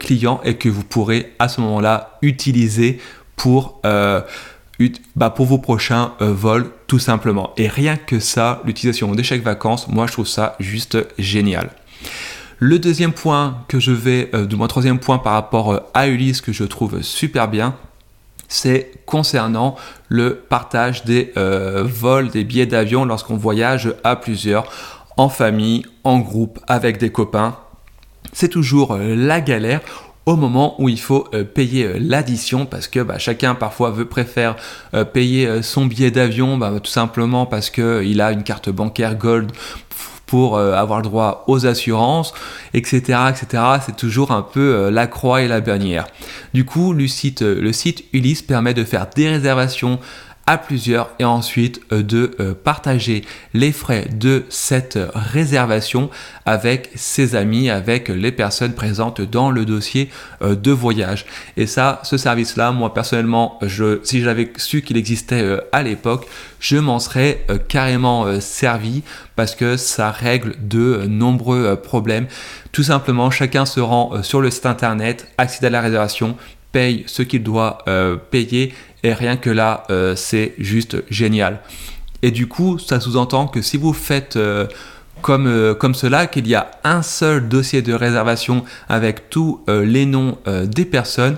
client 0.00 0.40
et 0.42 0.54
que 0.54 0.68
vous 0.68 0.82
pourrez 0.82 1.34
à 1.38 1.48
ce 1.48 1.60
moment-là 1.60 2.18
utiliser 2.20 2.98
pour, 3.40 3.80
euh, 3.86 4.20
bah 5.16 5.30
pour 5.30 5.46
vos 5.46 5.56
prochains 5.56 6.12
euh, 6.20 6.30
vols 6.30 6.70
tout 6.86 6.98
simplement. 6.98 7.54
Et 7.56 7.68
rien 7.68 7.96
que 7.96 8.20
ça, 8.20 8.60
l'utilisation 8.66 9.10
chèques 9.22 9.42
vacances, 9.42 9.88
moi 9.88 10.06
je 10.06 10.12
trouve 10.12 10.28
ça 10.28 10.56
juste 10.60 10.98
génial. 11.18 11.70
Le 12.58 12.78
deuxième 12.78 13.14
point 13.14 13.64
que 13.68 13.80
je 13.80 13.92
vais, 13.92 14.28
euh, 14.34 14.44
du 14.44 14.56
moins 14.56 14.68
troisième 14.68 14.98
point 14.98 15.16
par 15.16 15.32
rapport 15.32 15.84
à 15.94 16.08
Ulysse 16.08 16.42
que 16.42 16.52
je 16.52 16.64
trouve 16.64 17.00
super 17.00 17.48
bien, 17.48 17.74
c'est 18.46 18.92
concernant 19.06 19.74
le 20.08 20.34
partage 20.34 21.06
des 21.06 21.32
euh, 21.38 21.82
vols, 21.82 22.28
des 22.28 22.44
billets 22.44 22.66
d'avion 22.66 23.06
lorsqu'on 23.06 23.38
voyage 23.38 23.94
à 24.04 24.16
plusieurs, 24.16 24.70
en 25.16 25.30
famille, 25.30 25.86
en 26.04 26.18
groupe, 26.18 26.58
avec 26.68 26.98
des 26.98 27.10
copains. 27.10 27.56
C'est 28.34 28.48
toujours 28.48 28.92
euh, 28.92 29.14
la 29.14 29.40
galère 29.40 29.80
au 30.32 30.36
moment 30.36 30.80
où 30.80 30.88
il 30.88 31.00
faut 31.00 31.28
euh, 31.34 31.44
payer 31.44 31.98
l'addition 31.98 32.66
parce 32.66 32.88
que 32.88 33.00
bah, 33.00 33.18
chacun 33.18 33.54
parfois 33.54 33.90
veut 33.90 34.06
préfère 34.06 34.56
payer 35.12 35.62
son 35.62 35.86
billet 35.86 36.10
d'avion 36.10 36.56
bah, 36.56 36.72
tout 36.82 36.90
simplement 36.90 37.46
parce 37.46 37.70
qu'il 37.70 38.20
a 38.20 38.32
une 38.32 38.42
carte 38.42 38.70
bancaire 38.70 39.16
gold 39.16 39.52
pour 40.30 40.56
euh, 40.56 40.74
avoir 40.74 41.00
le 41.00 41.04
droit 41.04 41.42
aux 41.48 41.66
assurances, 41.66 42.32
etc. 42.72 43.18
etc. 43.30 43.64
C'est 43.84 43.96
toujours 43.96 44.30
un 44.30 44.42
peu 44.42 44.60
euh, 44.60 44.90
la 44.92 45.08
croix 45.08 45.42
et 45.42 45.48
la 45.48 45.60
bannière. 45.60 46.06
Du 46.54 46.64
coup, 46.64 46.92
le 46.92 47.08
site, 47.08 47.42
euh, 47.42 47.60
le 47.60 47.72
site 47.72 48.04
Ulysse 48.12 48.40
permet 48.40 48.72
de 48.72 48.84
faire 48.84 49.08
des 49.12 49.28
réservations 49.28 49.98
à 50.46 50.58
plusieurs 50.58 51.10
et 51.18 51.24
ensuite 51.24 51.80
euh, 51.92 52.02
de 52.02 52.32
euh, 52.40 52.54
partager 52.54 53.24
les 53.54 53.70
frais 53.70 54.08
de 54.12 54.44
cette 54.48 54.98
réservation 55.14 56.10
avec 56.44 56.90
ses 56.96 57.36
amis, 57.36 57.70
avec 57.70 58.08
les 58.08 58.32
personnes 58.32 58.72
présentes 58.72 59.20
dans 59.20 59.50
le 59.50 59.64
dossier 59.64 60.10
euh, 60.42 60.56
de 60.56 60.72
voyage. 60.72 61.26
Et 61.56 61.66
ça, 61.66 62.00
ce 62.02 62.16
service-là, 62.16 62.72
moi 62.72 62.92
personnellement, 62.92 63.60
si 64.02 64.22
j'avais 64.22 64.52
su 64.56 64.82
qu'il 64.82 64.96
existait 64.96 65.58
à 65.72 65.82
l'époque, 65.82 66.26
je 66.58 66.76
m'en 66.76 66.98
serais 66.98 67.44
carrément 67.68 68.40
servi 68.40 69.02
parce 69.36 69.54
que 69.54 69.76
ça 69.76 70.10
règle 70.10 70.54
de 70.60 71.04
nombreux 71.06 71.76
problèmes. 71.76 72.26
Tout 72.72 72.82
simplement, 72.82 73.30
chacun 73.30 73.66
se 73.66 73.80
rend 73.80 74.22
sur 74.22 74.40
le 74.40 74.50
site 74.50 74.66
internet, 74.66 75.28
accède 75.38 75.64
à 75.64 75.70
la 75.70 75.80
réservation, 75.80 76.36
paye 76.72 77.04
ce 77.06 77.22
qu'il 77.22 77.42
doit 77.42 77.84
payer 78.30 78.74
et 79.02 79.12
rien 79.12 79.36
que 79.36 79.50
là, 79.50 79.84
euh, 79.90 80.14
c'est 80.16 80.54
juste 80.58 81.02
génial. 81.10 81.60
Et 82.22 82.30
du 82.30 82.46
coup, 82.46 82.78
ça 82.78 83.00
sous-entend 83.00 83.46
que 83.46 83.62
si 83.62 83.76
vous 83.76 83.92
faites 83.92 84.36
euh, 84.36 84.66
comme, 85.22 85.46
euh, 85.46 85.74
comme 85.74 85.94
cela, 85.94 86.26
qu'il 86.26 86.46
y 86.46 86.54
a 86.54 86.70
un 86.84 87.02
seul 87.02 87.48
dossier 87.48 87.82
de 87.82 87.94
réservation 87.94 88.64
avec 88.88 89.30
tous 89.30 89.60
les 89.68 90.06
noms 90.06 90.38
des 90.64 90.84
personnes, 90.84 91.36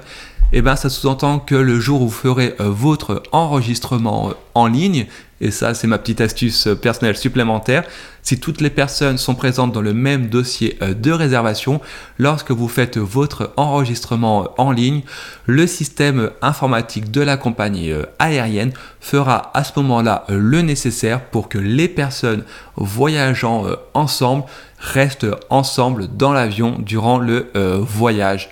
et 0.55 0.59
eh 0.59 0.63
ben 0.63 0.77
ça 0.77 0.91
sous-entend 0.91 1.39
que 1.39 1.55
le 1.55 1.81
jour 1.81 2.03
où 2.03 2.09
vous 2.09 2.11
ferez 2.11 2.55
votre 2.59 3.23
enregistrement 3.33 4.35
en 4.55 4.67
ligne, 4.67 5.07
et 5.43 5.51
ça 5.51 5.75
c'est 5.75 5.87
ma 5.87 5.99
petite 5.99 6.23
astuce 6.23 6.69
personnelle 6.81 7.17
supplémentaire, 7.17 7.85
si 8.23 8.39
toutes 8.39 8.61
les 8.61 8.71
personnes 8.71 9.19
sont 9.19 9.35
présentes 9.35 9.73
dans 9.73 9.83
le 9.83 9.93
même 9.93 10.29
dossier 10.29 10.79
euh, 10.81 10.95
de 10.95 11.11
réservation, 11.11 11.81
lorsque 12.19 12.53
vous 12.53 12.69
faites 12.69 12.97
votre 12.97 13.53
enregistrement 13.57 14.45
euh, 14.45 14.47
en 14.59 14.71
ligne, 14.71 15.03
le 15.47 15.67
système 15.67 16.31
informatique 16.41 17.11
de 17.11 17.21
la 17.21 17.37
compagnie 17.37 17.91
euh, 17.91 18.05
aérienne 18.21 18.73
fera 19.01 19.51
à 19.55 19.65
ce 19.65 19.73
moment-là 19.81 20.25
le 20.29 20.63
nécessaire 20.63 21.21
pour 21.21 21.49
que 21.49 21.59
les 21.59 21.89
personnes 21.89 22.45
voyageant 22.77 23.67
ensemble 23.95 24.45
restent 24.79 25.27
ensemble 25.51 26.07
dans 26.17 26.33
l'avion 26.33 26.77
durant 26.79 27.19
le 27.19 27.51
voyage. 27.81 28.51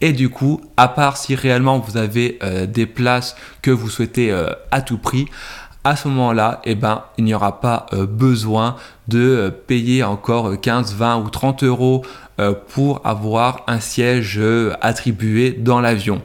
Et 0.00 0.12
du 0.12 0.28
coup, 0.28 0.60
à 0.76 0.88
part 0.88 1.16
si 1.16 1.34
réellement 1.34 1.78
vous 1.78 1.96
avez 1.96 2.38
des 2.68 2.86
places 2.86 3.36
que 3.62 3.70
vous 3.70 3.88
souhaitez 3.88 4.34
à 4.70 4.82
tout 4.82 4.98
prix, 4.98 5.26
à 5.84 5.96
ce 5.96 6.08
moment-là, 6.08 6.62
eh 6.64 6.74
ben, 6.74 7.04
il 7.18 7.24
n'y 7.24 7.34
aura 7.34 7.60
pas 7.60 7.86
euh, 7.92 8.06
besoin 8.06 8.76
de 9.08 9.18
euh, 9.18 9.50
payer 9.50 10.02
encore 10.02 10.58
15, 10.58 10.94
20 10.94 11.18
ou 11.18 11.28
30 11.28 11.62
euros 11.62 12.02
euh, 12.40 12.54
pour 12.68 13.02
avoir 13.04 13.62
un 13.66 13.80
siège 13.80 14.40
attribué 14.80 15.52
dans 15.52 15.80
l'avion 15.80 16.22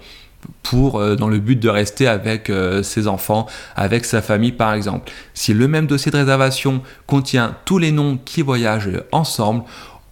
pour 0.63 1.03
dans 1.17 1.27
le 1.27 1.39
but 1.39 1.59
de 1.59 1.67
rester 1.67 2.07
avec 2.07 2.49
ses 2.83 3.07
enfants, 3.07 3.45
avec 3.75 4.05
sa 4.05 4.21
famille 4.21 4.53
par 4.53 4.73
exemple. 4.73 5.11
Si 5.33 5.53
le 5.53 5.67
même 5.67 5.85
dossier 5.85 6.11
de 6.11 6.17
réservation 6.17 6.81
contient 7.07 7.55
tous 7.65 7.77
les 7.77 7.91
noms 7.91 8.17
qui 8.23 8.41
voyagent 8.41 9.01
ensemble, 9.11 9.63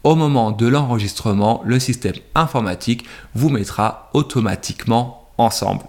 au 0.03 0.15
moment 0.15 0.51
de 0.51 0.67
l'enregistrement, 0.67 1.61
le 1.65 1.79
système 1.79 2.15
informatique 2.35 3.05
vous 3.35 3.49
mettra 3.49 4.09
automatiquement 4.13 5.16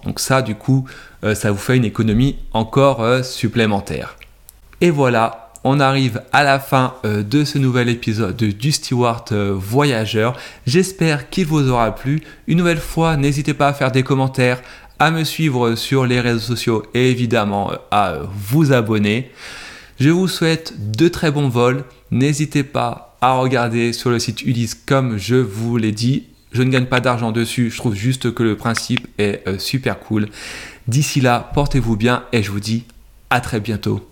Donc 0.04 0.20
ça, 0.20 0.42
du 0.42 0.54
coup, 0.54 0.84
euh, 1.24 1.34
ça 1.34 1.50
vous 1.50 1.58
fait 1.58 1.76
une 1.76 1.84
économie 1.84 2.36
encore 2.52 3.02
euh, 3.02 3.22
supplémentaire. 3.22 4.16
Et 4.80 4.90
voilà, 4.90 5.52
on 5.64 5.80
arrive 5.80 6.22
à 6.32 6.44
la 6.44 6.60
fin 6.60 6.94
euh, 7.04 7.22
de 7.22 7.44
ce 7.44 7.58
nouvel 7.58 7.88
épisode 7.88 8.36
du 8.36 8.72
Steward 8.72 9.32
Voyageur. 9.32 10.36
J'espère 10.66 11.30
qu'il 11.30 11.46
vous 11.46 11.70
aura 11.70 11.94
plu. 11.94 12.20
Une 12.46 12.58
nouvelle 12.58 12.80
fois, 12.80 13.16
n'hésitez 13.16 13.54
pas 13.54 13.68
à 13.68 13.72
faire 13.72 13.90
des 13.90 14.02
commentaires, 14.02 14.60
à 14.98 15.10
me 15.10 15.24
suivre 15.24 15.76
sur 15.76 16.04
les 16.04 16.20
réseaux 16.20 16.54
sociaux 16.54 16.84
et 16.92 17.10
évidemment 17.10 17.72
à 17.90 18.18
vous 18.34 18.72
abonner. 18.72 19.30
Je 19.98 20.10
vous 20.10 20.28
souhaite 20.28 20.74
de 20.96 21.08
très 21.08 21.30
bons 21.30 21.48
vols. 21.48 21.84
N'hésitez 22.10 22.64
pas 22.64 23.16
à 23.20 23.32
regarder 23.32 23.92
sur 23.92 24.10
le 24.10 24.18
site 24.18 24.42
Ulysse 24.42 24.74
comme 24.74 25.16
je 25.18 25.36
vous 25.36 25.76
l'ai 25.76 25.92
dit 25.92 26.27
je 26.52 26.62
ne 26.62 26.70
gagne 26.70 26.86
pas 26.86 27.00
d'argent 27.00 27.32
dessus, 27.32 27.70
je 27.70 27.76
trouve 27.76 27.94
juste 27.94 28.32
que 28.32 28.42
le 28.42 28.56
principe 28.56 29.06
est 29.18 29.46
euh, 29.46 29.58
super 29.58 29.98
cool. 29.98 30.28
D'ici 30.86 31.20
là, 31.20 31.50
portez-vous 31.54 31.96
bien 31.96 32.24
et 32.32 32.42
je 32.42 32.50
vous 32.50 32.60
dis 32.60 32.84
à 33.30 33.40
très 33.40 33.60
bientôt. 33.60 34.08